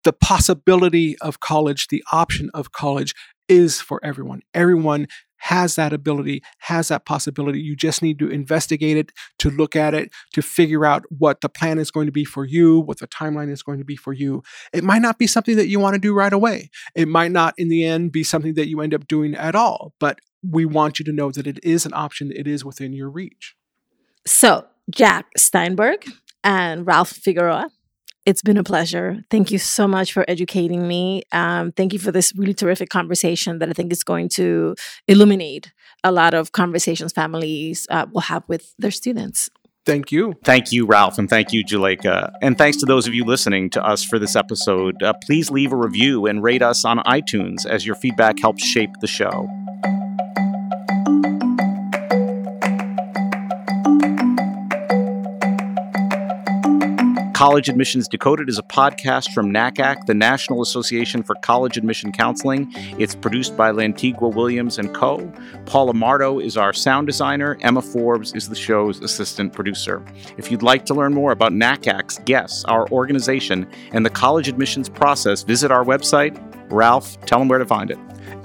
the 0.04 0.12
possibility 0.12 1.18
of 1.18 1.40
college, 1.40 1.88
the 1.88 2.04
option 2.12 2.50
of 2.54 2.72
college, 2.72 3.12
is 3.48 3.80
for 3.80 4.00
everyone. 4.04 4.42
Everyone 4.54 5.08
has 5.40 5.74
that 5.76 5.92
ability, 5.92 6.42
has 6.58 6.88
that 6.88 7.04
possibility. 7.04 7.60
You 7.60 7.76
just 7.76 8.02
need 8.02 8.18
to 8.18 8.28
investigate 8.28 8.96
it, 8.96 9.12
to 9.38 9.50
look 9.50 9.74
at 9.74 9.94
it, 9.94 10.10
to 10.34 10.42
figure 10.42 10.84
out 10.84 11.04
what 11.10 11.40
the 11.40 11.48
plan 11.48 11.78
is 11.78 11.90
going 11.90 12.06
to 12.06 12.12
be 12.12 12.24
for 12.24 12.44
you, 12.44 12.80
what 12.80 12.98
the 12.98 13.08
timeline 13.08 13.50
is 13.50 13.62
going 13.62 13.78
to 13.78 13.84
be 13.84 13.96
for 13.96 14.12
you. 14.12 14.42
It 14.72 14.84
might 14.84 15.02
not 15.02 15.18
be 15.18 15.26
something 15.26 15.56
that 15.56 15.68
you 15.68 15.80
want 15.80 15.94
to 15.94 16.00
do 16.00 16.14
right 16.14 16.32
away. 16.32 16.70
It 16.94 17.08
might 17.08 17.32
not, 17.32 17.54
in 17.56 17.68
the 17.68 17.84
end, 17.84 18.12
be 18.12 18.22
something 18.22 18.54
that 18.54 18.68
you 18.68 18.80
end 18.80 18.94
up 18.94 19.08
doing 19.08 19.34
at 19.34 19.54
all. 19.54 19.94
But 19.98 20.18
we 20.42 20.64
want 20.64 20.98
you 20.98 21.04
to 21.04 21.12
know 21.12 21.30
that 21.32 21.46
it 21.46 21.58
is 21.62 21.84
an 21.86 21.92
option, 21.94 22.32
it 22.34 22.46
is 22.46 22.64
within 22.64 22.92
your 22.92 23.10
reach. 23.10 23.54
So, 24.26 24.66
Jack 24.90 25.26
Steinberg 25.36 26.04
and 26.44 26.86
Ralph 26.86 27.10
Figueroa, 27.10 27.70
it's 28.30 28.42
been 28.42 28.56
a 28.56 28.62
pleasure. 28.62 29.24
Thank 29.28 29.50
you 29.50 29.58
so 29.58 29.88
much 29.88 30.12
for 30.12 30.24
educating 30.28 30.86
me. 30.86 31.22
Um, 31.32 31.72
thank 31.72 31.92
you 31.92 31.98
for 31.98 32.12
this 32.12 32.32
really 32.36 32.54
terrific 32.54 32.88
conversation 32.88 33.58
that 33.58 33.68
I 33.68 33.72
think 33.72 33.90
is 33.92 34.04
going 34.04 34.28
to 34.40 34.76
illuminate 35.08 35.72
a 36.04 36.12
lot 36.12 36.32
of 36.32 36.52
conversations 36.52 37.12
families 37.12 37.88
uh, 37.90 38.06
will 38.12 38.20
have 38.22 38.44
with 38.46 38.72
their 38.78 38.92
students. 38.92 39.50
Thank 39.84 40.12
you. 40.12 40.34
Thank 40.44 40.70
you, 40.70 40.86
Ralph, 40.86 41.18
and 41.18 41.28
thank 41.28 41.52
you, 41.52 41.64
Juleyka. 41.64 42.30
And 42.40 42.56
thanks 42.56 42.76
to 42.78 42.86
those 42.86 43.08
of 43.08 43.14
you 43.14 43.24
listening 43.24 43.68
to 43.70 43.84
us 43.84 44.04
for 44.04 44.20
this 44.20 44.36
episode. 44.36 45.02
Uh, 45.02 45.14
please 45.24 45.50
leave 45.50 45.72
a 45.72 45.76
review 45.76 46.26
and 46.26 46.40
rate 46.40 46.62
us 46.62 46.84
on 46.84 46.98
iTunes 46.98 47.66
as 47.66 47.84
your 47.84 47.96
feedback 47.96 48.38
helps 48.38 48.62
shape 48.62 48.90
the 49.00 49.08
show. 49.08 49.48
College 57.40 57.70
Admissions 57.70 58.06
Decoded 58.06 58.50
is 58.50 58.58
a 58.58 58.62
podcast 58.62 59.32
from 59.32 59.50
NACAC, 59.50 60.04
the 60.04 60.12
National 60.12 60.60
Association 60.60 61.22
for 61.22 61.34
College 61.36 61.78
Admission 61.78 62.12
Counseling. 62.12 62.70
It's 62.98 63.14
produced 63.14 63.56
by 63.56 63.72
Lantigua 63.72 64.34
Williams 64.34 64.78
and 64.78 64.94
Co. 64.94 65.26
Paula 65.64 65.94
Marto 65.94 66.38
is 66.38 66.58
our 66.58 66.74
sound 66.74 67.06
designer. 67.06 67.56
Emma 67.62 67.80
Forbes 67.80 68.34
is 68.34 68.50
the 68.50 68.54
show's 68.54 69.00
assistant 69.00 69.54
producer. 69.54 70.04
If 70.36 70.50
you'd 70.50 70.62
like 70.62 70.84
to 70.84 70.92
learn 70.92 71.14
more 71.14 71.32
about 71.32 71.52
NACAC's 71.52 72.18
guests, 72.26 72.62
our 72.66 72.86
organization, 72.90 73.66
and 73.94 74.04
the 74.04 74.10
college 74.10 74.46
admissions 74.46 74.90
process, 74.90 75.42
visit 75.42 75.70
our 75.70 75.82
website. 75.82 76.38
Ralph, 76.70 77.18
tell 77.24 77.38
them 77.38 77.48
where 77.48 77.58
to 77.58 77.64
find 77.64 77.90
it. 77.90 77.98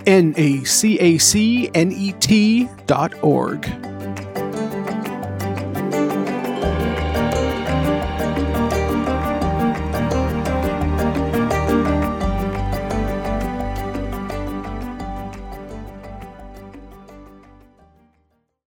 N 0.05 0.33
A 0.37 0.63
C 0.63 0.97
A 1.01 1.17
C 1.17 1.69
N 1.73 1.91
E 1.91 2.13
T 2.13 2.69
dot 2.85 3.13
org. 3.21 3.65